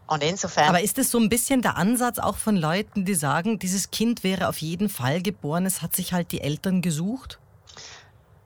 Und 0.08 0.22
insofern. 0.22 0.68
Aber 0.68 0.82
ist 0.82 0.98
es 0.98 1.10
so 1.10 1.18
ein 1.18 1.30
bisschen 1.30 1.62
der 1.62 1.78
Ansatz 1.78 2.20
auch 2.20 2.36
von 2.36 2.58
Leuten, 2.58 3.06
die 3.06 3.16
sagen, 3.16 3.58
dieses 3.60 3.90
Kind 3.90 4.24
wäre 4.24 4.50
auf 4.50 4.58
jeden 4.58 4.90
Fall 4.90 5.22
geboren, 5.22 5.66
es 5.66 5.82
hat 5.82 5.96
sich 5.96 6.14
halt 6.14 6.32
die 6.32 6.42
Eltern 6.42 6.82
gesucht? 6.82 7.40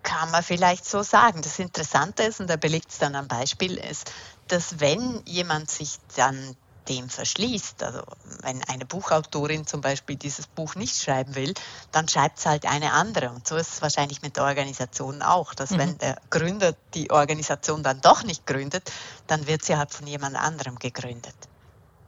Kann 0.04 0.32
man 0.32 0.44
vielleicht 0.44 0.86
so 0.86 1.02
sagen. 1.02 1.42
Das 1.42 1.60
Interessante 1.60 2.24
ist, 2.24 2.40
und 2.40 2.50
da 2.50 2.56
belegt 2.56 2.92
es 2.92 3.00
dann 3.00 3.16
am 3.16 3.28
Beispiel, 3.28 3.76
ist, 3.78 4.12
dass 4.48 4.80
wenn 4.80 5.22
jemand 5.26 5.70
sich 5.72 5.98
dann 6.16 6.56
dem 6.90 7.10
verschließt, 7.10 7.84
also 7.84 8.02
wenn 8.42 8.64
eine 8.64 8.86
Buchautorin 8.86 9.68
zum 9.68 9.82
Beispiel 9.82 10.16
dieses 10.16 10.48
Buch 10.48 10.76
nicht 10.76 11.02
schreiben 11.02 11.36
will, 11.36 11.54
dann 11.92 12.08
schreibt 12.08 12.40
es 12.40 12.46
halt 12.46 12.66
eine 12.66 12.94
andere. 12.94 13.30
Und 13.30 13.48
so 13.48 13.56
ist 13.56 13.74
es 13.74 13.82
wahrscheinlich 13.82 14.22
mit 14.22 14.38
der 14.38 14.44
Organisation 14.44 15.22
auch, 15.22 15.54
dass 15.54 15.72
mhm. 15.72 15.78
wenn 15.78 15.98
der 16.00 16.18
Gründer 16.30 16.74
die 16.94 17.12
Organisation 17.12 17.84
dann 17.84 18.02
doch 18.02 18.24
nicht 18.24 18.46
gründet, 18.46 18.92
dann 19.28 19.48
wird 19.48 19.64
sie 19.64 19.76
halt 19.76 19.94
von 19.94 20.08
jemand 20.08 20.36
anderem 20.36 20.78
gegründet. 20.80 21.36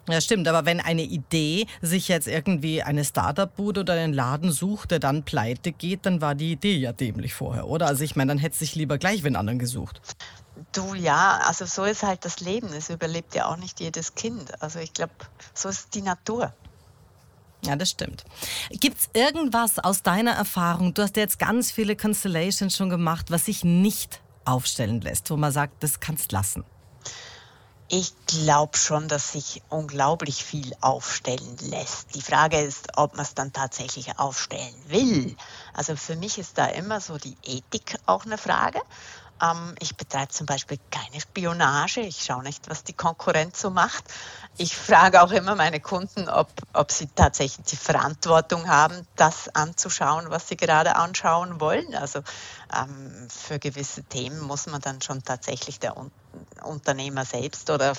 Ja, 0.09 0.21
stimmt, 0.21 0.47
aber 0.47 0.65
wenn 0.65 0.79
eine 0.79 1.03
Idee 1.03 1.67
sich 1.81 2.07
jetzt 2.07 2.27
irgendwie 2.27 2.81
eine 2.81 3.05
Startup-Bude 3.05 3.81
oder 3.81 3.93
einen 3.93 4.13
Laden 4.13 4.51
sucht, 4.51 4.89
der 4.89 4.97
dann 4.97 5.21
pleite 5.21 5.71
geht, 5.71 6.07
dann 6.07 6.19
war 6.19 6.33
die 6.33 6.53
Idee 6.53 6.77
ja 6.77 6.93
dämlich 6.93 7.35
vorher, 7.35 7.67
oder? 7.67 7.85
Also 7.85 8.03
ich 8.03 8.15
meine, 8.15 8.29
dann 8.29 8.39
hätte 8.39 8.57
sich 8.57 8.73
lieber 8.73 8.97
gleich 8.97 9.21
wenn 9.21 9.35
anderen 9.35 9.59
gesucht. 9.59 10.01
Du 10.71 10.93
ja, 10.93 11.39
also 11.45 11.65
so 11.65 11.83
ist 11.83 12.03
halt 12.03 12.25
das 12.25 12.39
Leben. 12.39 12.67
Es 12.73 12.89
überlebt 12.89 13.33
ja 13.35 13.47
auch 13.47 13.57
nicht 13.57 13.79
jedes 13.79 14.15
Kind. 14.15 14.61
Also 14.61 14.79
ich 14.79 14.93
glaube, 14.93 15.13
so 15.53 15.69
ist 15.69 15.93
die 15.95 16.01
Natur. 16.01 16.53
Ja, 17.61 17.75
das 17.75 17.89
stimmt. 17.89 18.23
Gibt 18.69 18.99
es 18.99 19.09
irgendwas 19.13 19.79
aus 19.79 20.01
deiner 20.01 20.31
Erfahrung, 20.31 20.93
du 20.93 21.01
hast 21.01 21.17
ja 21.17 21.23
jetzt 21.23 21.39
ganz 21.39 21.71
viele 21.71 21.95
Constellations 21.95 22.75
schon 22.75 22.89
gemacht, 22.89 23.31
was 23.31 23.45
sich 23.45 23.63
nicht 23.63 24.21
aufstellen 24.45 25.01
lässt, 25.01 25.29
wo 25.29 25.37
man 25.37 25.51
sagt, 25.51 25.83
das 25.83 25.99
kannst 25.99 26.31
lassen? 26.31 26.63
Ich 27.91 28.13
glaube 28.27 28.77
schon, 28.77 29.07
dass 29.07 29.31
sich 29.31 29.63
unglaublich 29.67 30.45
viel 30.45 30.75
aufstellen 30.79 31.57
lässt. 31.59 32.13
Die 32.13 32.21
Frage 32.21 32.59
ist, 32.61 32.89
ob 32.97 33.15
man 33.15 33.25
es 33.25 33.33
dann 33.33 33.51
tatsächlich 33.51 34.19
aufstellen 34.19 34.75
will. 34.85 35.35
Also 35.73 35.95
für 35.95 36.15
mich 36.15 36.37
ist 36.37 36.59
da 36.59 36.67
immer 36.67 37.01
so 37.01 37.17
die 37.17 37.35
Ethik 37.43 37.97
auch 38.05 38.25
eine 38.27 38.37
Frage. 38.37 38.79
Ähm, 39.41 39.75
ich 39.79 39.95
betreibe 39.95 40.29
zum 40.29 40.45
Beispiel 40.45 40.77
keine 40.91 41.19
Spionage. 41.21 42.01
Ich 42.01 42.23
schaue 42.23 42.43
nicht, 42.43 42.69
was 42.69 42.83
die 42.83 42.93
Konkurrenz 42.93 43.61
so 43.61 43.69
macht. 43.69 44.03
Ich 44.57 44.75
frage 44.75 45.21
auch 45.21 45.31
immer 45.31 45.55
meine 45.55 45.79
Kunden, 45.79 46.27
ob, 46.27 46.49
ob 46.73 46.91
sie 46.91 47.07
tatsächlich 47.15 47.65
die 47.65 47.77
Verantwortung 47.77 48.67
haben, 48.67 49.07
das 49.15 49.47
anzuschauen, 49.55 50.29
was 50.29 50.47
sie 50.47 50.57
gerade 50.57 50.95
anschauen 50.95 51.59
wollen. 51.59 51.95
Also 51.95 52.19
ähm, 52.75 53.27
für 53.29 53.59
gewisse 53.59 54.03
Themen 54.03 54.39
muss 54.41 54.67
man 54.67 54.81
dann 54.81 55.01
schon 55.01 55.23
tatsächlich 55.23 55.79
der 55.79 55.97
Un 55.97 56.11
Unternehmer 56.63 57.25
selbst 57.25 57.69
oder 57.69 57.93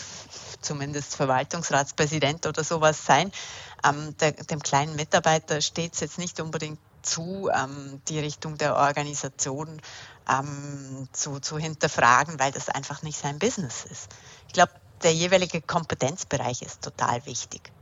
zumindest 0.61 1.17
Verwaltungsratspräsident 1.17 2.47
oder 2.47 2.63
sowas 2.63 3.05
sein. 3.05 3.33
Ähm, 3.85 4.17
der, 4.19 4.33
dem 4.33 4.63
kleinen 4.63 4.95
Mitarbeiter 4.97 5.61
steht 5.61 5.95
es 5.95 6.01
jetzt 6.01 6.19
nicht 6.19 6.41
unbedingt 6.41 6.79
zu, 7.03 7.51
ähm, 7.53 8.01
die 8.09 8.19
Richtung 8.19 8.57
der 8.59 8.77
Organisation 8.77 9.81
ähm, 10.29 11.09
zu, 11.13 11.41
zu 11.41 11.59
hinterfragen, 11.59 12.39
weil 12.39 12.53
das 12.53 12.69
einfach 12.69 13.03
nicht 13.03 13.19
sein 13.19 13.39
Business 13.39 13.85
ist. 13.85 14.09
Ich 14.47 14.53
glaube, 14.53 14.73
der 15.03 15.15
jeweilige 15.15 15.61
Kompetenzbereich 15.63 16.63
ist 16.63 16.83
total 16.83 17.25
wichtig. 17.27 17.73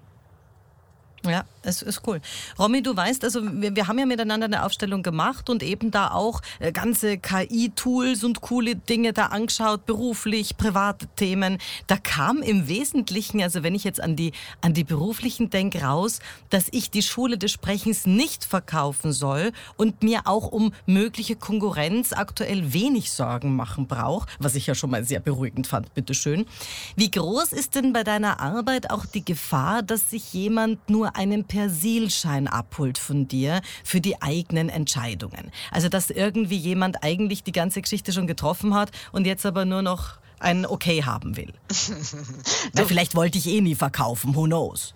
Ja, 1.25 1.45
es 1.63 1.83
ist 1.83 2.03
cool. 2.07 2.21
Romy, 2.59 2.81
du 2.81 2.97
weißt, 2.97 3.25
also 3.25 3.41
wir, 3.43 3.75
wir, 3.75 3.89
haben 3.89 3.99
ja 3.99 4.07
miteinander 4.07 4.47
eine 4.47 4.65
Aufstellung 4.65 5.03
gemacht 5.03 5.51
und 5.51 5.65
eben 5.65 5.91
da 5.91 6.13
auch 6.13 6.41
äh, 6.61 6.71
ganze 6.71 7.19
KI-Tools 7.19 8.23
und 8.23 8.41
coole 8.41 8.77
Dinge 8.77 9.13
da 9.13 9.27
angeschaut, 9.27 9.85
beruflich, 9.85 10.57
private 10.57 11.09
Themen. 11.17 11.59
Da 11.89 11.97
kam 11.97 12.41
im 12.41 12.69
Wesentlichen, 12.69 13.43
also 13.43 13.65
wenn 13.65 13.75
ich 13.75 13.83
jetzt 13.83 14.01
an 14.01 14.15
die, 14.15 14.33
an 14.61 14.75
die 14.75 14.85
beruflichen 14.85 15.51
denke, 15.51 15.83
raus, 15.83 16.21
dass 16.51 16.69
ich 16.71 16.91
die 16.91 17.03
Schule 17.03 17.37
des 17.37 17.51
Sprechens 17.51 18.07
nicht 18.07 18.45
verkaufen 18.45 19.13
soll 19.13 19.53
und 19.77 20.03
mir 20.05 20.23
auch 20.27 20.53
um 20.53 20.73
mögliche 20.87 21.35
Konkurrenz 21.35 22.13
aktuell 22.13 22.73
wenig 22.73 23.11
Sorgen 23.11 23.57
machen 23.57 23.89
brauche, 23.89 24.29
was 24.39 24.55
ich 24.55 24.69
ja 24.69 24.77
schon 24.77 24.91
mal 24.91 25.05
sehr 25.05 25.21
beruhigend 25.21 25.67
fand, 25.67 25.93
bitteschön. 25.95 26.47
Wie 26.95 27.11
groß 27.11 27.53
ist 27.53 27.75
denn 27.75 27.93
bei 27.93 28.05
deiner 28.05 28.39
Arbeit 28.41 28.91
auch 28.91 29.05
die 29.05 29.25
Gefahr, 29.25 29.83
dass 29.83 30.11
sich 30.11 30.33
jemand 30.33 30.89
nur 30.89 31.08
einen 31.17 31.45
Persilschein 31.45 32.49
abholt 32.49 32.99
von 32.99 33.29
dir 33.29 33.61
für 33.85 34.01
die 34.01 34.21
eigenen 34.23 34.69
Entscheidungen. 34.69 35.51
Also 35.71 35.89
dass 35.89 36.11
irgendwie 36.11 36.57
jemand 36.57 37.03
eigentlich 37.03 37.43
die 37.43 37.53
ganze 37.53 37.83
Geschichte 37.83 38.13
schon 38.13 38.27
getroffen 38.27 38.75
hat 38.75 38.91
und 39.13 39.27
jetzt 39.27 39.47
aber 39.47 39.65
nur 39.65 39.83
noch 39.83 40.19
ein 40.41 40.67
Okay 40.67 41.03
haben 41.03 41.37
will. 41.37 41.53
Weil 42.73 42.87
vielleicht 42.87 43.15
wollte 43.15 43.39
ich 43.39 43.47
eh 43.47 43.61
nie 43.61 43.75
verkaufen, 43.75 44.35
who 44.35 44.45
knows. 44.45 44.95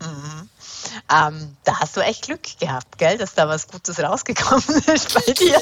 Ähm, 1.13 1.57
da 1.65 1.81
hast 1.81 1.97
du 1.97 2.01
echt 2.01 2.25
Glück 2.25 2.59
gehabt, 2.59 2.97
gell, 2.97 3.19
dass 3.19 3.35
da 3.35 3.47
was 3.47 3.69
Gutes 3.69 3.99
rausgekommen 3.99 4.83
ist 4.87 5.13
bei 5.13 5.33
dir. 5.33 5.61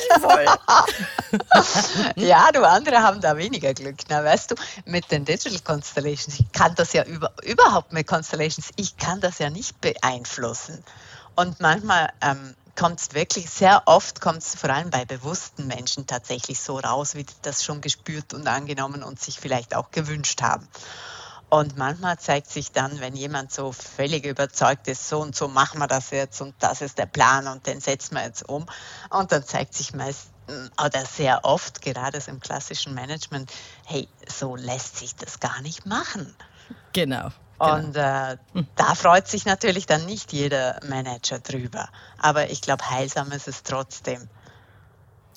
ja, 2.16 2.52
du 2.52 2.62
andere 2.68 3.02
haben 3.02 3.20
da 3.20 3.36
weniger 3.36 3.74
Glück. 3.74 3.96
Na, 4.08 4.22
weißt 4.22 4.52
du, 4.52 4.54
mit 4.84 5.10
den 5.10 5.24
Digital 5.24 5.58
Constellations, 5.60 6.38
ich 6.38 6.52
kann 6.52 6.74
das 6.76 6.92
ja 6.92 7.04
über, 7.04 7.32
überhaupt 7.42 7.92
mit 7.92 8.06
Constellations, 8.06 8.70
ich 8.76 8.96
kann 8.96 9.20
das 9.20 9.38
ja 9.38 9.50
nicht 9.50 9.80
beeinflussen. 9.80 10.84
Und 11.34 11.58
manchmal 11.60 12.12
ähm, 12.20 12.54
kommt 12.76 13.00
es 13.00 13.14
wirklich, 13.14 13.50
sehr 13.50 13.82
oft 13.86 14.20
kommt 14.20 14.42
es 14.42 14.54
vor 14.54 14.70
allem 14.70 14.90
bei 14.90 15.04
bewussten 15.04 15.66
Menschen 15.66 16.06
tatsächlich 16.06 16.60
so 16.60 16.78
raus, 16.78 17.14
wie 17.14 17.24
die 17.24 17.34
das 17.42 17.64
schon 17.64 17.80
gespürt 17.80 18.34
und 18.34 18.46
angenommen 18.46 19.02
und 19.02 19.20
sich 19.20 19.40
vielleicht 19.40 19.74
auch 19.74 19.90
gewünscht 19.90 20.42
haben. 20.42 20.68
Und 21.50 21.76
manchmal 21.76 22.18
zeigt 22.18 22.48
sich 22.48 22.70
dann, 22.70 23.00
wenn 23.00 23.14
jemand 23.14 23.52
so 23.52 23.72
völlig 23.72 24.24
überzeugt 24.24 24.86
ist, 24.86 25.08
so 25.08 25.20
und 25.20 25.34
so 25.34 25.48
machen 25.48 25.80
wir 25.80 25.88
das 25.88 26.10
jetzt 26.10 26.40
und 26.40 26.54
das 26.60 26.80
ist 26.80 26.96
der 26.96 27.06
Plan 27.06 27.48
und 27.48 27.66
den 27.66 27.80
setzen 27.80 28.14
wir 28.14 28.24
jetzt 28.24 28.48
um. 28.48 28.66
Und 29.10 29.32
dann 29.32 29.44
zeigt 29.44 29.74
sich 29.74 29.92
meist 29.92 30.28
oder 30.84 31.04
sehr 31.04 31.44
oft, 31.44 31.82
gerade 31.82 32.18
im 32.26 32.40
klassischen 32.40 32.94
Management, 32.94 33.52
hey, 33.84 34.08
so 34.28 34.56
lässt 34.56 34.96
sich 34.96 35.14
das 35.16 35.40
gar 35.40 35.60
nicht 35.62 35.86
machen. 35.86 36.34
Genau. 36.92 37.30
Genau. 37.58 37.74
Und 37.74 37.96
äh, 37.96 38.38
da 38.74 38.94
freut 38.94 39.28
sich 39.28 39.44
natürlich 39.44 39.84
dann 39.86 40.06
nicht 40.06 40.32
jeder 40.32 40.80
Manager 40.88 41.40
drüber. 41.40 41.90
Aber 42.18 42.48
ich 42.48 42.62
glaube, 42.62 42.88
heilsam 42.88 43.32
ist 43.32 43.48
es 43.48 43.62
trotzdem. 43.62 44.28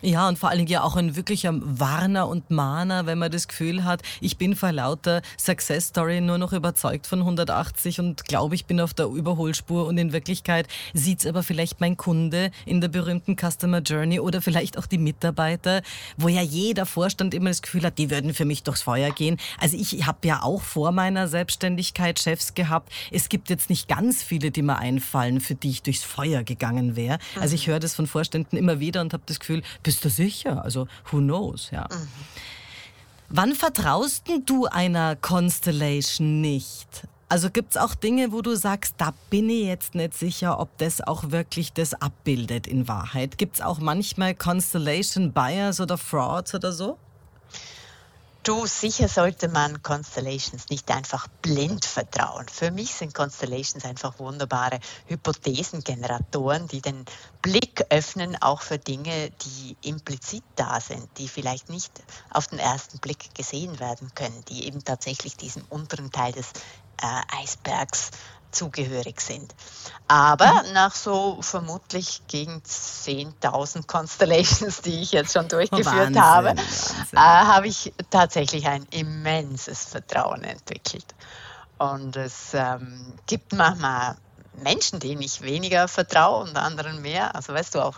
Ja, 0.06 0.28
und 0.28 0.38
vor 0.38 0.50
allen 0.50 0.58
Dingen 0.58 0.70
ja 0.70 0.84
auch 0.84 0.98
ein 0.98 1.16
wirklicher 1.16 1.54
Warner 1.54 2.28
und 2.28 2.52
Mahner, 2.52 3.06
wenn 3.06 3.18
man 3.18 3.32
das 3.32 3.48
Gefühl 3.48 3.86
hat, 3.86 4.02
ich 4.20 4.38
bin 4.38 4.54
vor 4.54 4.74
lauter 4.74 5.22
Success 5.40 5.88
Story 5.88 6.20
nur 6.20 6.38
noch 6.38 6.52
überzeugt 6.52 7.08
von 7.08 7.20
180 7.20 8.02
und 8.02 8.26
glaube, 8.26 8.56
ich 8.56 8.66
bin 8.66 8.82
auf 8.82 8.94
der 8.94 9.06
Überholspur 9.06 9.88
und 9.88 9.98
in 9.98 10.12
Wirklichkeit 10.12 10.68
sieht's 10.94 11.26
aber 11.26 11.42
vielleicht 11.42 11.80
mein 11.80 11.96
Kunde 11.96 12.52
in 12.66 12.82
der 12.82 12.90
berühmten 12.90 13.38
Customer 13.38 13.80
Journey 13.80 14.20
oder 14.20 14.42
vielleicht 14.42 14.78
auch 14.78 14.88
die 14.88 14.98
Mitarbeiter, 14.98 15.82
wo 16.18 16.28
ja 16.28 16.42
jeder 16.42 16.86
Vorstand 16.86 17.34
immer 17.34 17.52
das 17.52 17.62
Gefühl 17.62 17.84
hat, 17.86 17.98
die 17.98 18.10
würden 18.10 18.34
für 18.34 18.44
mich 18.44 18.64
durchs 18.64 18.82
Feuer 18.82 19.10
gehen. 19.12 19.38
Also 19.58 19.78
ich 19.78 20.06
habe 20.06 20.28
ja 20.28 20.44
auch 20.44 20.64
vor 20.64 20.92
meiner 20.92 21.30
Selbstständigkeit 21.30 22.20
Chefs 22.20 22.56
gehabt. 22.56 22.92
Es 23.10 23.30
gibt 23.30 23.50
jetzt 23.50 23.70
nicht 23.70 23.88
ganz 23.88 24.22
viele, 24.22 24.52
die 24.52 24.64
mir 24.64 24.80
einfallen, 24.80 25.40
für 25.40 25.56
die 25.56 25.70
ich 25.70 25.82
durchs 25.82 26.04
Feuer 26.04 26.44
gegangen 26.44 26.98
wäre. 26.98 27.20
Also 27.40 27.56
ich 27.56 27.68
höre 27.68 27.80
das 27.80 27.96
von 27.96 28.06
Vorständen 28.06 28.58
immer 28.58 28.82
wieder 28.82 29.00
und 29.00 29.14
habe 29.14 29.24
das 29.26 29.40
Gefühl, 29.40 29.64
bist 29.94 30.06
du 30.06 30.10
sicher? 30.10 30.64
Also, 30.64 30.88
who 31.12 31.20
knows, 31.20 31.70
ja. 31.72 31.88
Mhm. 31.92 32.08
Wann 33.30 33.54
vertraust 33.54 34.24
du 34.46 34.66
einer 34.66 35.16
Constellation 35.16 36.42
nicht? 36.42 37.08
Also 37.30 37.50
gibt 37.50 37.72
es 37.72 37.78
auch 37.78 37.96
Dinge, 37.96 38.32
wo 38.32 38.42
du 38.42 38.56
sagst, 38.56 38.96
da 38.98 39.14
bin 39.30 39.50
ich 39.50 39.66
jetzt 39.66 39.96
nicht 39.96 40.14
sicher, 40.14 40.60
ob 40.60 40.78
das 40.78 41.02
auch 41.02 41.32
wirklich 41.32 41.74
das 41.74 41.96
abbildet 41.96 42.68
in 42.68 42.88
Wahrheit. 42.88 43.40
Gibt 43.40 43.56
es 43.56 43.62
auch 43.62 43.80
manchmal 43.80 44.36
Constellation 44.36 45.32
Bias 45.32 45.80
oder 45.82 45.98
Frauds 45.98 46.54
oder 46.54 46.72
so? 46.72 46.98
Du, 48.46 48.66
sicher 48.66 49.08
sollte 49.08 49.48
man 49.48 49.82
Constellations 49.84 50.68
nicht 50.68 50.92
einfach 50.92 51.30
blind 51.42 51.86
vertrauen. 51.86 52.46
Für 52.50 52.72
mich 52.72 52.94
sind 52.94 53.14
Constellations 53.14 53.86
einfach 53.86 54.20
wunderbare 54.20 54.82
Hypothesengeneratoren, 55.06 56.68
die 56.68 56.82
den 56.82 57.06
Blick 57.42 57.86
öffnen, 57.90 58.36
auch 58.42 58.60
für 58.60 58.78
Dinge, 58.78 59.32
die 59.46 59.78
implizit 59.82 60.44
da 60.58 60.82
sind, 60.82 61.08
die 61.20 61.30
vielleicht 61.30 61.70
nicht 61.70 62.04
auf 62.32 62.48
den 62.48 62.60
ersten 62.60 63.00
Blick 63.00 63.34
gesehen 63.34 63.80
werden 63.80 64.14
können, 64.14 64.44
die 64.50 64.68
eben 64.68 64.84
tatsächlich 64.84 65.38
diesem 65.38 65.64
unteren 65.70 66.12
Teil 66.12 66.34
des 66.34 66.52
äh, 67.02 67.42
Eisbergs 67.42 68.12
zugehörig 68.54 69.20
sind. 69.22 69.54
Aber 70.08 70.64
mhm. 70.64 70.74
nach 70.74 70.96
so 70.96 71.38
vermutlich 71.42 72.22
gegen 72.28 72.62
10.000 72.62 73.88
Constellations, 73.88 74.82
die 74.82 75.02
ich 75.02 75.12
jetzt 75.12 75.34
schon 75.34 75.48
durchgeführt 75.48 76.16
Wahnsinn, 76.16 76.22
habe, 76.22 76.50
äh, 77.14 77.18
habe 77.18 77.68
ich 77.68 77.94
tatsächlich 78.10 78.68
ein 78.68 78.86
immenses 78.92 79.86
Vertrauen 79.86 80.44
entwickelt. 80.44 81.06
Und 81.78 82.16
es 82.16 82.54
ähm, 82.54 83.14
gibt 83.26 83.54
manchmal 83.54 84.16
Menschen, 84.62 85.00
denen 85.00 85.22
ich 85.22 85.42
weniger 85.42 85.88
vertraue 85.88 86.44
und 86.44 86.56
anderen 86.56 87.02
mehr. 87.02 87.36
Also 87.36 87.54
weißt 87.54 87.76
du 87.76 87.82
auch 87.82 87.96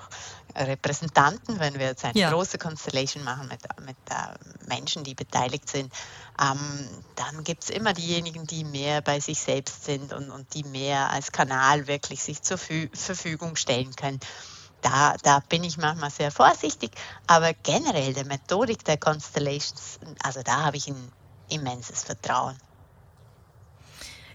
Repräsentanten, 0.55 1.59
wenn 1.59 1.77
wir 1.77 1.87
jetzt 1.87 2.05
eine 2.05 2.17
ja. 2.17 2.31
große 2.31 2.57
Constellation 2.57 3.23
machen 3.23 3.47
mit, 3.47 3.59
mit 3.85 3.97
äh, 4.09 4.67
Menschen, 4.67 5.03
die 5.03 5.13
beteiligt 5.13 5.69
sind, 5.69 5.93
ähm, 6.41 6.87
dann 7.15 7.43
gibt 7.43 7.63
es 7.63 7.69
immer 7.69 7.93
diejenigen, 7.93 8.45
die 8.47 8.63
mehr 8.63 9.01
bei 9.01 9.19
sich 9.19 9.39
selbst 9.39 9.83
sind 9.83 10.13
und, 10.13 10.29
und 10.31 10.53
die 10.53 10.63
mehr 10.63 11.09
als 11.11 11.31
Kanal 11.31 11.87
wirklich 11.87 12.23
sich 12.23 12.41
zur 12.41 12.57
Fü 12.57 12.89
Verfügung 12.93 13.55
stellen 13.55 13.95
können. 13.95 14.19
Da, 14.81 15.15
da 15.23 15.39
bin 15.49 15.63
ich 15.63 15.77
manchmal 15.77 16.11
sehr 16.11 16.31
vorsichtig, 16.31 16.91
aber 17.27 17.53
generell 17.53 18.13
der 18.13 18.25
Methodik 18.25 18.85
der 18.85 18.97
Constellations, 18.97 19.99
also 20.21 20.41
da 20.43 20.63
habe 20.63 20.77
ich 20.77 20.87
ein 20.87 21.11
immenses 21.49 22.03
Vertrauen. 22.03 22.57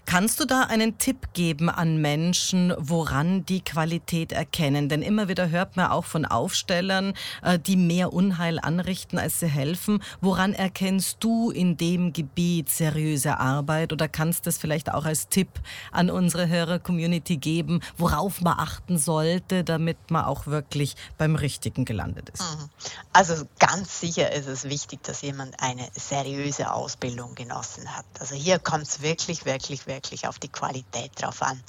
Kannst 0.05 0.41
du 0.41 0.45
da 0.45 0.63
einen 0.63 0.97
Tipp 0.97 1.29
geben 1.33 1.69
an 1.69 2.01
Menschen, 2.01 2.73
woran 2.77 3.45
die 3.45 3.61
Qualität 3.61 4.33
erkennen? 4.33 4.89
Denn 4.89 5.03
immer 5.03 5.29
wieder 5.29 5.49
hört 5.49 5.77
man 5.77 5.87
auch 5.87 6.03
von 6.03 6.25
Aufstellern, 6.25 7.13
äh, 7.43 7.57
die 7.57 7.77
mehr 7.77 8.11
Unheil 8.11 8.59
anrichten, 8.59 9.17
als 9.19 9.39
sie 9.39 9.47
helfen. 9.47 10.03
Woran 10.19 10.53
erkennst 10.53 11.17
du 11.21 11.51
in 11.51 11.77
dem 11.77 12.11
Gebiet 12.11 12.69
seriöse 12.69 13.37
Arbeit 13.39 13.93
oder 13.93 14.09
kannst 14.09 14.45
du 14.45 14.49
es 14.49 14.57
vielleicht 14.57 14.91
auch 14.91 15.05
als 15.05 15.29
Tipp 15.29 15.47
an 15.91 16.09
unsere 16.09 16.49
Hörer-Community 16.49 17.37
geben, 17.37 17.79
worauf 17.97 18.41
man 18.41 18.59
achten 18.59 18.97
sollte, 18.97 19.63
damit 19.63 19.97
man 20.09 20.25
auch 20.25 20.45
wirklich 20.45 20.95
beim 21.17 21.35
Richtigen 21.35 21.85
gelandet 21.85 22.29
ist? 22.29 22.41
Mhm. 22.41 22.69
Also 23.13 23.45
ganz 23.59 24.01
sicher 24.01 24.31
ist 24.33 24.47
es 24.47 24.65
wichtig, 24.65 25.03
dass 25.03 25.21
jemand 25.21 25.61
eine 25.61 25.87
seriöse 25.93 26.73
Ausbildung 26.73 27.35
genossen 27.35 27.95
hat. 27.95 28.05
Also 28.19 28.35
hier 28.35 28.59
kommt 28.59 28.83
es 28.83 29.01
wirklich, 29.01 29.45
wirklich, 29.45 29.87
wirklich 29.87 29.90
wirklich 29.91 30.27
auf 30.27 30.39
die 30.39 30.49
Qualität 30.49 31.11
drauf 31.21 31.41
an. 31.41 31.61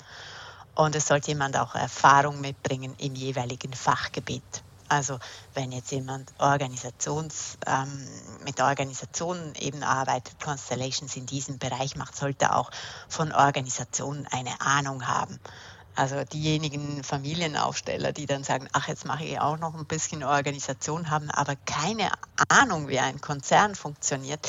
Und 0.75 0.97
es 0.97 1.07
sollte 1.07 1.29
jemand 1.29 1.57
auch 1.57 1.75
Erfahrung 1.75 2.41
mitbringen 2.41 2.95
im 2.99 3.15
jeweiligen 3.15 3.73
Fachgebiet. 3.75 4.63
Also 4.89 5.19
wenn 5.55 5.73
jetzt 5.73 5.91
jemand 5.91 6.33
Organisations, 6.39 7.57
ähm, 7.67 8.07
mit 8.45 8.61
Organisationen 8.61 9.55
eben 9.55 9.83
arbeitet, 9.83 10.39
Constellations 10.39 11.17
in 11.17 11.27
diesem 11.27 11.59
Bereich 11.59 11.97
macht, 11.97 12.17
sollte 12.17 12.55
auch 12.55 12.71
von 13.09 13.33
Organisationen 13.33 14.27
eine 14.27 14.61
Ahnung 14.61 15.07
haben. 15.07 15.41
Also 15.95 16.25
diejenigen 16.25 17.05
Familienaufsteller, 17.05 18.13
die 18.13 18.25
dann 18.25 18.45
sagen, 18.45 18.67
ach, 18.73 18.89
jetzt 18.89 19.05
mache 19.05 19.25
ich 19.25 19.39
auch 19.39 19.59
noch 19.59 19.75
ein 19.75 19.85
bisschen 19.85 20.25
Organisation, 20.25 21.11
haben 21.11 21.31
aber 21.31 21.55
keine 21.57 22.11
Ahnung, 22.49 22.89
wie 22.89 22.99
ein 22.99 23.21
Konzern 23.21 23.75
funktioniert, 23.75 24.49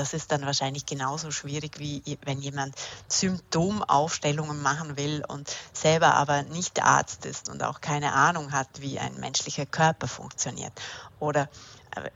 das 0.00 0.14
ist 0.14 0.32
dann 0.32 0.46
wahrscheinlich 0.46 0.86
genauso 0.86 1.30
schwierig, 1.30 1.78
wie 1.78 2.02
wenn 2.24 2.40
jemand 2.40 2.74
Symptomaufstellungen 3.08 4.62
machen 4.62 4.96
will 4.96 5.22
und 5.28 5.54
selber 5.74 6.14
aber 6.14 6.42
nicht 6.42 6.82
Arzt 6.82 7.26
ist 7.26 7.50
und 7.50 7.62
auch 7.62 7.82
keine 7.82 8.14
Ahnung 8.14 8.52
hat, 8.52 8.68
wie 8.80 8.98
ein 8.98 9.20
menschlicher 9.20 9.66
Körper 9.66 10.08
funktioniert. 10.08 10.72
Oder 11.18 11.50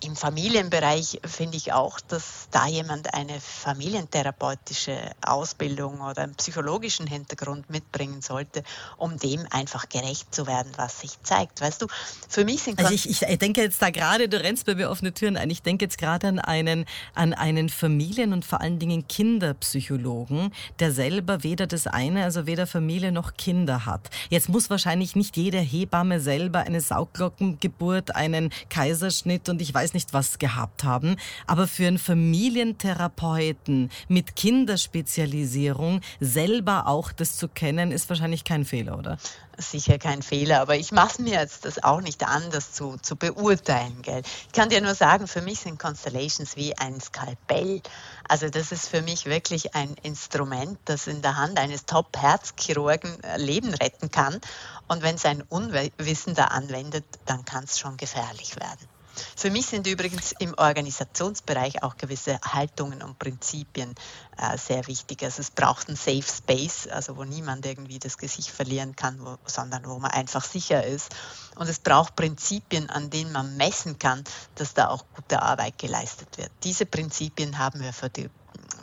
im 0.01 0.15
Familienbereich 0.15 1.21
finde 1.25 1.57
ich 1.57 1.73
auch, 1.73 1.99
dass 2.01 2.49
da 2.51 2.67
jemand 2.67 3.13
eine 3.15 3.41
familientherapeutische 3.41 4.97
Ausbildung 5.25 6.01
oder 6.01 6.23
einen 6.23 6.35
psychologischen 6.37 7.07
Hintergrund 7.07 7.69
mitbringen 7.71 8.23
sollte, 8.23 8.63
um 8.97 9.19
dem 9.19 9.47
einfach 9.51 9.89
gerecht 9.89 10.33
zu 10.35 10.47
werden, 10.47 10.71
was 10.77 11.01
sich 11.01 11.21
zeigt. 11.23 11.61
Weißt 11.61 11.83
du, 11.83 11.87
für 12.29 12.45
mich 12.45 12.63
sind 12.63 12.79
also 12.79 12.93
ich, 12.93 13.09
ich 13.09 13.39
denke 13.39 13.63
jetzt 13.63 13.83
da 13.83 13.91
gerade, 13.91 14.29
du 14.29 14.41
rennst 14.41 14.67
bei 14.67 14.75
mir 14.75 14.91
offene 14.91 15.13
Türen 15.13 15.37
ein. 15.37 15.51
Ich 15.51 15.63
denke 15.63 15.85
jetzt 15.85 15.99
gerade 15.99 16.29
an 16.29 16.39
einen, 16.39 16.85
an 17.15 17.33
einen 17.33 17.69
Familien- 17.69 18.33
und 18.33 18.45
vor 18.45 18.61
allen 18.61 18.79
Dingen 18.79 19.09
Kinderpsychologen, 19.09 20.53
der 20.79 20.93
selber 20.93 21.43
weder 21.43 21.67
das 21.67 21.87
eine, 21.87 22.25
also 22.25 22.47
weder 22.47 22.67
Familie 22.67 23.11
noch 23.11 23.37
Kinder 23.37 23.87
hat. 23.87 24.11
Jetzt 24.29 24.49
muss 24.49 24.71
wahrscheinlich 24.71 25.17
nicht 25.17 25.37
jede 25.37 25.59
Hebamme 25.59 26.21
selber 26.21 26.61
eine 26.61 26.81
Sauglockengeburt, 26.81 28.15
einen 28.15 28.51
Kaiserschnitt 28.69 29.49
und 29.49 29.64
ich 29.65 29.75
weiß 29.75 29.95
nicht 29.95 30.13
was 30.13 30.39
gehabt 30.39 30.85
haben. 30.85 31.17
Aber 31.47 31.67
für 31.67 31.87
einen 31.87 31.99
Familientherapeuten 31.99 33.91
mit 34.09 34.37
Kinderspezialisierung 34.37 36.03
selber 36.21 36.87
auch 36.87 37.13
das 37.13 37.37
zu 37.37 37.49
kennen, 37.49 37.91
ist 37.91 38.09
wahrscheinlich 38.11 38.45
kein 38.45 38.65
Fehler, 38.65 38.99
oder? 38.99 39.19
Sicher 39.57 39.99
kein 39.99 40.23
Fehler, 40.23 40.61
aber 40.61 40.77
ich 40.77 40.91
mache 40.91 41.23
mir 41.23 41.35
jetzt 41.41 41.65
das 41.65 41.83
auch 41.83 42.01
nicht 42.01 42.27
an, 42.27 42.43
das 42.51 42.73
zu, 42.73 42.97
zu 43.01 43.15
beurteilen. 43.15 44.03
Gell? 44.03 44.23
Ich 44.47 44.53
kann 44.53 44.69
dir 44.69 44.81
nur 44.81 44.95
sagen, 44.95 45.29
für 45.29 45.43
mich 45.43 45.61
sind 45.61 45.79
Constellations 45.79 46.57
wie 46.57 46.77
ein 46.77 47.01
Skalpell. 47.01 47.81
Also 48.29 48.49
das 48.51 48.73
ist 48.73 48.89
für 48.89 49.01
mich 49.01 49.27
wirklich 49.27 49.75
ein 49.75 49.95
Instrument, 50.03 50.79
das 50.87 51.07
in 51.07 51.23
der 51.23 51.37
Hand 51.37 51.59
eines 51.59 51.87
Top-Herzchirurgen 51.87 53.23
äh, 53.23 53.39
Leben 53.39 53.73
retten 53.75 54.11
kann. 54.11 54.41
Und 54.89 55.03
wenn 55.03 55.15
es 55.15 55.25
ein 55.25 55.43
Unwissender 55.43 56.51
anwendet, 56.51 57.05
dann 57.25 57.45
kann 57.45 57.65
es 57.65 57.79
schon 57.79 57.97
gefährlich 57.97 58.57
werden. 58.57 58.94
Für 59.37 59.51
mich 59.51 59.67
sind 59.67 59.87
übrigens 59.87 60.33
im 60.39 60.55
Organisationsbereich 60.57 61.83
auch 61.83 61.97
gewisse 61.97 62.41
Haltungen 62.41 63.03
und 63.03 63.19
Prinzipien 63.19 63.95
äh, 64.37 64.59
sehr 64.59 64.87
wichtig. 64.87 65.23
Also 65.23 65.41
es 65.43 65.51
braucht 65.51 65.89
einen 65.89 65.97
Safe 65.97 66.23
Space, 66.23 66.87
also 66.89 67.17
wo 67.17 67.25
niemand 67.25 67.67
irgendwie 67.67 67.99
das 67.99 68.19
Gesicht 68.19 68.51
verlieren 68.51 68.97
kann, 68.97 69.25
wo, 69.25 69.39
sondern 69.47 69.87
wo 69.87 69.99
man 69.99 70.11
einfach 70.11 70.45
sicher 70.45 70.85
ist. 70.85 71.15
Und 71.57 71.69
es 71.69 71.79
braucht 71.79 72.17
Prinzipien, 72.17 72.91
an 72.91 73.11
denen 73.11 73.33
man 73.33 73.57
messen 73.57 73.99
kann, 73.99 74.25
dass 74.55 74.75
da 74.75 74.89
auch 74.89 75.05
gute 75.15 75.43
Arbeit 75.43 75.79
geleistet 75.79 76.37
wird. 76.37 76.51
Diese 76.63 76.87
Prinzipien 76.87 77.59
haben 77.59 77.81
wir 77.81 77.93
für 77.93 78.11
die 78.11 78.31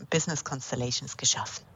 Business 0.10 0.44
Constellations 0.44 1.18
geschaffen. 1.18 1.71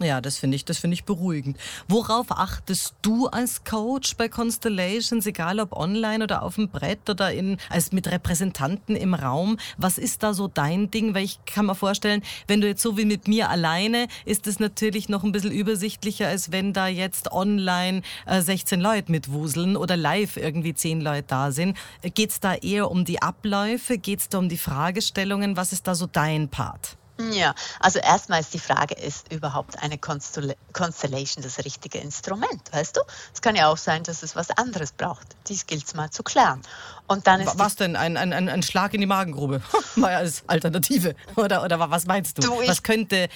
Ja, 0.00 0.20
das 0.20 0.38
finde 0.38 0.56
ich, 0.56 0.64
das 0.64 0.78
finde 0.78 0.94
ich 0.94 1.04
beruhigend. 1.04 1.56
Worauf 1.86 2.32
achtest 2.32 2.94
du 3.02 3.28
als 3.28 3.62
Coach 3.62 4.16
bei 4.16 4.28
Constellations, 4.28 5.24
egal 5.24 5.60
ob 5.60 5.72
online 5.72 6.24
oder 6.24 6.42
auf 6.42 6.56
dem 6.56 6.68
Brett 6.68 7.08
oder 7.08 7.32
in, 7.32 7.58
als 7.68 7.92
mit 7.92 8.10
Repräsentanten 8.10 8.96
im 8.96 9.14
Raum? 9.14 9.56
Was 9.78 9.98
ist 9.98 10.24
da 10.24 10.34
so 10.34 10.48
dein 10.48 10.90
Ding? 10.90 11.14
Weil 11.14 11.22
ich 11.22 11.38
kann 11.44 11.66
mir 11.66 11.76
vorstellen, 11.76 12.22
wenn 12.48 12.60
du 12.60 12.66
jetzt 12.66 12.82
so 12.82 12.96
wie 12.96 13.04
mit 13.04 13.28
mir 13.28 13.50
alleine, 13.50 14.08
ist 14.24 14.48
es 14.48 14.58
natürlich 14.58 15.08
noch 15.08 15.22
ein 15.22 15.30
bisschen 15.30 15.52
übersichtlicher, 15.52 16.26
als 16.26 16.50
wenn 16.50 16.72
da 16.72 16.88
jetzt 16.88 17.30
online 17.30 18.02
äh, 18.26 18.42
16 18.42 18.80
Leute 18.80 19.12
mitwuseln 19.12 19.76
oder 19.76 19.96
live 19.96 20.36
irgendwie 20.36 20.74
10 20.74 21.02
Leute 21.02 21.26
da 21.28 21.52
sind. 21.52 21.78
Geht 22.02 22.30
es 22.30 22.40
da 22.40 22.54
eher 22.54 22.90
um 22.90 23.04
die 23.04 23.22
Abläufe? 23.22 23.96
Geht 23.98 24.18
es 24.18 24.28
da 24.28 24.38
um 24.38 24.48
die 24.48 24.58
Fragestellungen? 24.58 25.56
Was 25.56 25.72
ist 25.72 25.86
da 25.86 25.94
so 25.94 26.08
dein 26.08 26.48
Part? 26.48 26.96
Ja, 27.18 27.54
also 27.78 28.00
erstmal 28.00 28.40
ist 28.40 28.52
die 28.54 28.58
Frage, 28.58 28.94
ist 28.94 29.32
überhaupt 29.32 29.80
eine 29.80 29.98
Constellation 29.98 31.44
das 31.44 31.64
richtige 31.64 31.98
Instrument, 31.98 32.72
weißt 32.72 32.96
du? 32.96 33.00
Es 33.32 33.40
kann 33.40 33.54
ja 33.54 33.68
auch 33.68 33.76
sein, 33.76 34.02
dass 34.02 34.24
es 34.24 34.34
was 34.34 34.50
anderes 34.50 34.90
braucht. 34.90 35.28
Dies 35.46 35.66
gilt 35.66 35.84
es 35.86 35.94
mal 35.94 36.10
zu 36.10 36.24
klären. 36.24 36.60
Und 37.06 37.26
dann 37.28 37.40
ist 37.40 37.56
was 37.56 37.76
denn? 37.76 37.94
Ein, 37.94 38.16
ein, 38.16 38.32
ein 38.32 38.62
Schlag 38.64 38.94
in 38.94 39.00
die 39.00 39.06
Magengrube? 39.06 39.62
mal 39.94 40.14
als 40.14 40.42
Alternative. 40.48 41.14
Oder, 41.36 41.62
oder 41.62 41.78
was 41.90 42.06
meinst 42.06 42.38
du? 42.38 42.42
du 42.42 42.66
was 42.66 42.82
könnte 42.82 43.28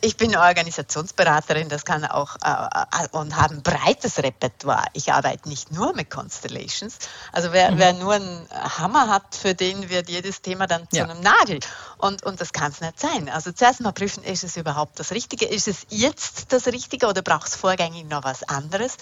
ich 0.00 0.16
bin 0.16 0.36
Organisationsberaterin, 0.36 1.68
das 1.68 1.84
kann 1.84 2.04
auch 2.04 2.36
äh, 2.44 2.50
äh, 2.50 3.08
und 3.10 3.36
habe 3.36 3.54
ein 3.54 3.62
breites 3.62 4.18
Repertoire. 4.18 4.84
Ich 4.92 5.12
arbeite 5.12 5.48
nicht 5.48 5.72
nur 5.72 5.94
mit 5.94 6.10
Constellations. 6.10 6.98
Also 7.32 7.52
wer, 7.52 7.72
mhm. 7.72 7.78
wer 7.78 7.92
nur 7.94 8.12
einen 8.14 8.48
Hammer 8.50 9.08
hat, 9.08 9.34
für 9.34 9.54
den 9.54 9.88
wird 9.88 10.08
jedes 10.08 10.40
Thema 10.40 10.66
dann 10.66 10.88
zu 10.90 10.98
ja. 10.98 11.04
einem 11.04 11.20
Nagel. 11.20 11.58
Und, 11.98 12.22
und 12.22 12.40
das 12.40 12.52
kann 12.52 12.70
es 12.70 12.80
nicht 12.80 13.00
sein. 13.00 13.28
Also 13.28 13.50
zuerst 13.50 13.80
mal 13.80 13.92
prüfen, 13.92 14.22
ist 14.22 14.44
es 14.44 14.56
überhaupt 14.56 15.00
das 15.00 15.10
Richtige? 15.10 15.46
Ist 15.46 15.66
es 15.66 15.86
jetzt 15.88 16.52
das 16.52 16.66
Richtige 16.66 17.08
oder 17.08 17.22
braucht 17.22 17.48
es 17.48 17.56
vorgängig 17.56 18.08
noch 18.08 18.22
was 18.22 18.44
anderes? 18.44 18.96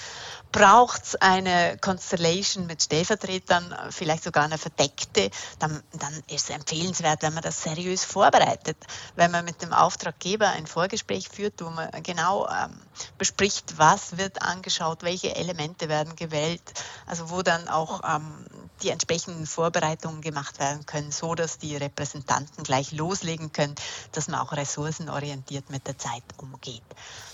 Braucht 0.51 1.05
es 1.05 1.17
eine 1.17 1.77
Constellation 1.79 2.67
mit 2.67 2.83
Stellvertretern, 2.83 3.75
vielleicht 3.91 4.25
sogar 4.25 4.45
eine 4.45 4.57
verdeckte? 4.57 5.31
Dann, 5.59 5.83
dann 5.93 6.15
ist 6.29 6.49
es 6.49 6.51
empfehlenswert, 6.51 7.23
wenn 7.23 7.35
man 7.35 7.43
das 7.43 7.63
seriös 7.63 8.05
vorbereitet. 8.05 8.79
Wenn 9.15 9.31
man 9.31 9.45
mit 9.45 9.61
dem 9.61 9.75
Auftraggeber 9.75 10.49
ein 10.49 10.67
Vorgespräch 10.67 11.29
führt, 11.29 11.63
wo 11.63 11.69
man 11.69 11.91
genau 12.03 12.49
ähm, 12.49 12.81
bespricht, 13.19 13.77
was 13.77 14.17
wird 14.17 14.41
angeschaut, 14.41 15.03
welche 15.03 15.37
Elemente 15.37 15.91
werden 15.91 16.17
gewählt, 16.17 16.63
also 17.05 17.29
wo 17.29 17.43
dann 17.43 17.69
auch 17.69 18.01
ähm, 18.05 18.47
die 18.83 18.91
entsprechenden 18.91 19.47
Vorbereitungen 19.47 20.21
gemacht 20.21 20.59
werden 20.59 20.87
können, 20.87 21.13
so 21.13 21.35
dass 21.35 21.59
die 21.59 21.77
Repräsentanten 21.77 22.65
gleich 22.65 22.86
loslegen 22.93 23.53
können, 23.53 23.75
dass 24.13 24.29
man 24.29 24.41
auch 24.41 24.53
ressourcenorientiert 24.53 25.71
mit 25.71 25.87
der 25.87 25.99
Zeit 25.99 26.23
umgeht. 26.39 26.83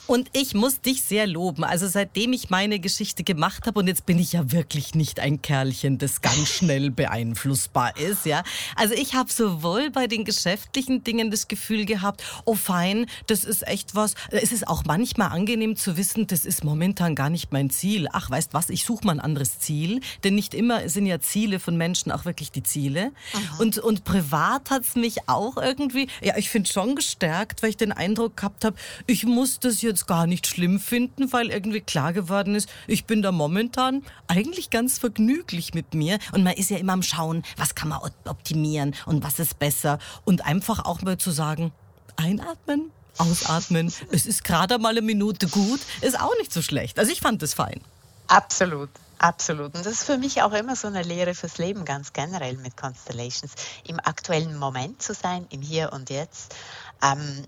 Und 0.08 0.28
ich 0.32 0.54
muss 0.54 0.80
dich 0.80 1.02
sehr 1.02 1.26
loben. 1.26 1.62
Also 1.64 1.86
seitdem 1.86 2.32
ich 2.32 2.50
meine 2.50 2.80
Geschichte 2.80 3.22
gemacht 3.22 3.66
habe, 3.66 3.78
und 3.78 3.86
jetzt 3.86 4.04
bin 4.04 4.18
ich 4.18 4.32
ja 4.32 4.50
wirklich 4.50 4.94
nicht 4.94 5.20
ein 5.20 5.42
Kerlchen, 5.42 5.98
das 5.98 6.20
ganz 6.20 6.48
schnell 6.52 6.90
beeinflussbar 6.90 7.96
ist, 7.96 8.26
ja. 8.26 8.42
Also 8.76 8.94
ich 8.94 9.14
habe 9.14 9.32
sowohl 9.32 9.90
bei 9.90 10.08
den 10.08 10.24
geschäftlichen 10.24 11.04
Dingen 11.04 11.30
das 11.30 11.46
Gefühl 11.46 11.84
gehabt, 11.84 12.22
oh 12.44 12.54
fein, 12.54 13.06
das 13.28 13.44
ist 13.44 13.66
echt 13.66 13.94
was. 13.94 14.14
Es 14.30 14.50
ist 14.52 14.66
auch 14.66 14.84
manchmal 14.84 15.30
angenehm 15.30 15.76
zu 15.76 15.96
wissen, 15.96 16.26
das 16.26 16.44
ist 16.44 16.64
momentan 16.64 17.14
gar 17.14 17.30
nicht 17.30 17.52
mein 17.52 17.70
Ziel. 17.70 18.08
Ach, 18.12 18.28
weißt 18.28 18.54
was, 18.54 18.70
ich 18.70 18.84
suche 18.84 19.06
mal 19.06 19.12
ein 19.12 19.20
anderes 19.20 19.60
Ziel. 19.60 20.00
Denn 20.24 20.34
nicht 20.34 20.54
immer 20.54 20.88
sind 20.88 21.06
ja 21.06 21.20
Ziele 21.20 21.60
von 21.60 21.76
Menschen 21.76 22.10
auch 22.10 22.24
wirklich 22.24 22.50
die 22.50 22.62
Ziele. 22.62 23.12
Und, 23.58 23.78
und 23.78 24.04
privat 24.04 24.70
hat 24.70 24.82
es 24.82 24.96
mich 24.96 25.28
auch 25.28 25.56
irgendwie, 25.56 26.08
ja, 26.20 26.36
ich 26.36 26.50
finde 26.50 26.70
schon 26.70 26.96
gestärkt, 26.96 27.62
weil 27.62 27.70
ich 27.70 27.76
den 27.76 27.92
Eindruck 27.92 28.36
gehabt 28.36 28.64
habe, 28.64 28.76
ich 29.06 29.24
muss 29.24 29.60
das 29.60 29.80
jetzt 29.82 30.01
jetzt 30.02 30.06
gar 30.08 30.26
nicht 30.26 30.46
schlimm 30.46 30.80
finden, 30.80 31.32
weil 31.32 31.50
irgendwie 31.50 31.80
klar 31.80 32.12
geworden 32.12 32.54
ist, 32.54 32.68
ich 32.86 33.04
bin 33.04 33.22
da 33.22 33.30
momentan 33.30 34.02
eigentlich 34.26 34.70
ganz 34.70 34.98
vergnüglich 34.98 35.74
mit 35.74 35.94
mir. 35.94 36.18
Und 36.32 36.42
man 36.42 36.54
ist 36.54 36.70
ja 36.70 36.78
immer 36.78 36.92
am 36.94 37.02
Schauen, 37.02 37.44
was 37.56 37.74
kann 37.74 37.88
man 37.88 38.00
optimieren 38.24 38.94
und 39.06 39.22
was 39.22 39.38
ist 39.38 39.58
besser. 39.58 39.98
Und 40.24 40.44
einfach 40.44 40.84
auch 40.84 41.02
mal 41.02 41.18
zu 41.18 41.30
sagen, 41.30 41.72
einatmen, 42.16 42.90
ausatmen. 43.18 43.92
es 44.10 44.26
ist 44.26 44.44
gerade 44.44 44.78
mal 44.78 44.90
eine 44.90 45.02
Minute 45.02 45.46
gut, 45.48 45.80
ist 46.00 46.18
auch 46.20 46.36
nicht 46.38 46.52
so 46.52 46.62
schlecht. 46.62 46.98
Also 46.98 47.12
ich 47.12 47.20
fand 47.20 47.42
es 47.42 47.54
fein. 47.54 47.80
Absolut. 48.26 48.90
Absolut. 49.18 49.76
Und 49.76 49.86
das 49.86 49.92
ist 49.92 50.04
für 50.04 50.18
mich 50.18 50.42
auch 50.42 50.52
immer 50.52 50.74
so 50.74 50.88
eine 50.88 51.04
Lehre 51.04 51.34
fürs 51.34 51.58
Leben, 51.58 51.84
ganz 51.84 52.12
generell 52.12 52.56
mit 52.56 52.76
Constellations. 52.76 53.52
Im 53.86 54.00
aktuellen 54.00 54.58
Moment 54.58 55.00
zu 55.00 55.14
sein, 55.14 55.46
im 55.50 55.62
Hier 55.62 55.92
und 55.92 56.10
Jetzt. 56.10 56.56
Ähm, 57.04 57.46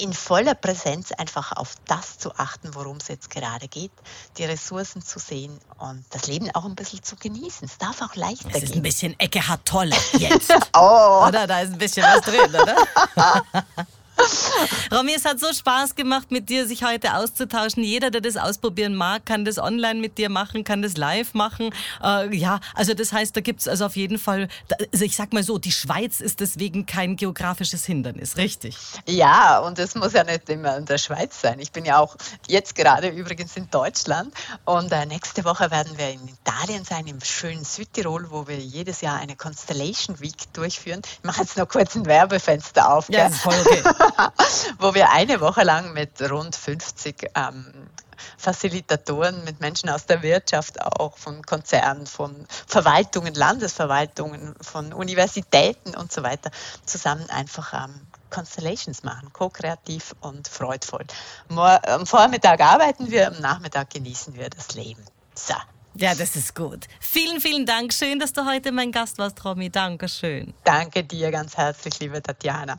in 0.00 0.12
voller 0.12 0.54
Präsenz 0.54 1.12
einfach 1.12 1.52
auf 1.52 1.74
das 1.86 2.18
zu 2.18 2.34
achten, 2.36 2.74
worum 2.74 2.98
es 2.98 3.08
jetzt 3.08 3.30
gerade 3.30 3.68
geht, 3.68 3.92
die 4.36 4.44
Ressourcen 4.44 5.02
zu 5.02 5.18
sehen 5.18 5.58
und 5.78 6.04
das 6.10 6.26
Leben 6.26 6.50
auch 6.54 6.64
ein 6.64 6.74
bisschen 6.74 7.02
zu 7.02 7.16
genießen. 7.16 7.66
Es 7.66 7.78
darf 7.78 8.02
auch 8.02 8.14
leichter 8.14 8.48
gehen. 8.48 8.56
Es 8.56 8.70
ist 8.70 8.74
ein 8.74 8.82
bisschen 8.82 9.18
Ecke 9.18 9.46
hat 9.46 9.64
tolle 9.64 9.96
jetzt. 10.18 10.52
oh. 10.74 11.24
Oder 11.26 11.46
da 11.46 11.60
ist 11.60 11.72
ein 11.72 11.78
bisschen 11.78 12.04
was 12.04 12.20
drin, 12.22 12.48
oder? 12.48 12.76
Romy, 14.92 15.14
es 15.14 15.24
hat 15.24 15.40
so 15.40 15.52
Spaß 15.52 15.94
gemacht, 15.94 16.30
mit 16.30 16.48
dir 16.48 16.66
sich 16.66 16.84
heute 16.84 17.14
auszutauschen. 17.14 17.82
Jeder, 17.82 18.10
der 18.10 18.20
das 18.20 18.36
ausprobieren 18.36 18.94
mag, 18.94 19.26
kann 19.26 19.44
das 19.44 19.58
online 19.58 20.00
mit 20.00 20.18
dir 20.18 20.28
machen, 20.28 20.64
kann 20.64 20.82
das 20.82 20.96
live 20.96 21.34
machen. 21.34 21.70
Äh, 22.02 22.34
ja, 22.36 22.60
also 22.74 22.94
das 22.94 23.12
heißt, 23.12 23.36
da 23.36 23.40
gibt 23.40 23.60
es 23.60 23.68
also 23.68 23.86
auf 23.86 23.96
jeden 23.96 24.18
Fall, 24.18 24.48
also 24.92 25.04
ich 25.04 25.16
sag 25.16 25.32
mal 25.32 25.42
so, 25.42 25.58
die 25.58 25.72
Schweiz 25.72 26.20
ist 26.20 26.40
deswegen 26.40 26.86
kein 26.86 27.16
geografisches 27.16 27.84
Hindernis, 27.84 28.36
richtig? 28.36 28.76
Ja, 29.06 29.58
und 29.60 29.78
es 29.78 29.94
muss 29.94 30.12
ja 30.12 30.24
nicht 30.24 30.48
immer 30.48 30.76
in 30.76 30.86
der 30.86 30.98
Schweiz 30.98 31.40
sein. 31.40 31.60
Ich 31.60 31.72
bin 31.72 31.84
ja 31.84 31.98
auch 31.98 32.16
jetzt 32.46 32.74
gerade 32.74 33.08
übrigens 33.08 33.56
in 33.56 33.70
Deutschland 33.70 34.32
und 34.64 34.92
äh, 34.92 35.06
nächste 35.06 35.44
Woche 35.44 35.70
werden 35.70 35.96
wir 35.96 36.10
in 36.10 36.28
Italien 36.28 36.84
sein, 36.84 37.06
im 37.06 37.20
schönen 37.20 37.64
Südtirol, 37.64 38.30
wo 38.30 38.48
wir 38.48 38.58
jedes 38.58 39.00
Jahr 39.00 39.18
eine 39.18 39.36
Constellation 39.36 40.20
Week 40.20 40.52
durchführen. 40.52 41.02
Ich 41.04 41.24
mache 41.24 41.42
jetzt 41.42 41.56
noch 41.56 41.68
kurz 41.68 41.94
ein 41.94 42.06
Werbefenster 42.06 42.92
auf. 42.92 43.08
Ja, 43.08 43.26
ist 43.26 43.40
voll 43.40 43.54
okay. 43.64 43.82
wo 44.78 44.94
wir 44.94 45.10
eine 45.10 45.40
Woche 45.40 45.62
lang 45.62 45.92
mit 45.92 46.20
rund 46.30 46.54
50 46.54 47.30
ähm, 47.34 47.88
Facilitatoren, 48.36 49.44
mit 49.44 49.60
Menschen 49.60 49.88
aus 49.90 50.06
der 50.06 50.22
Wirtschaft 50.22 50.80
auch, 50.82 51.16
von 51.16 51.42
Konzernen, 51.42 52.06
von 52.06 52.46
Verwaltungen, 52.66 53.34
Landesverwaltungen, 53.34 54.54
von 54.60 54.92
Universitäten 54.92 55.94
und 55.94 56.12
so 56.12 56.22
weiter 56.22 56.50
zusammen 56.84 57.28
einfach 57.30 57.72
ähm, 57.72 58.00
Constellations 58.30 59.02
machen, 59.04 59.32
ko-kreativ 59.32 60.14
und 60.20 60.48
freudvoll. 60.48 61.04
Am 61.48 62.06
Vormittag 62.06 62.60
arbeiten 62.60 63.10
wir, 63.10 63.28
am 63.28 63.40
Nachmittag 63.40 63.90
genießen 63.90 64.34
wir 64.34 64.50
das 64.50 64.74
Leben. 64.74 65.04
So. 65.34 65.54
Ja, 65.94 66.14
das 66.14 66.36
ist 66.36 66.54
gut. 66.54 66.86
Vielen, 67.00 67.40
vielen 67.40 67.66
Dank. 67.66 67.92
Schön, 67.92 68.18
dass 68.18 68.32
du 68.32 68.46
heute 68.46 68.70
mein 68.70 68.92
Gast 68.92 69.18
warst, 69.18 69.44
Romy. 69.44 69.70
Dankeschön. 69.70 70.54
Danke 70.62 71.02
dir 71.02 71.30
ganz 71.30 71.56
herzlich, 71.56 71.98
liebe 71.98 72.22
Tatjana. 72.22 72.78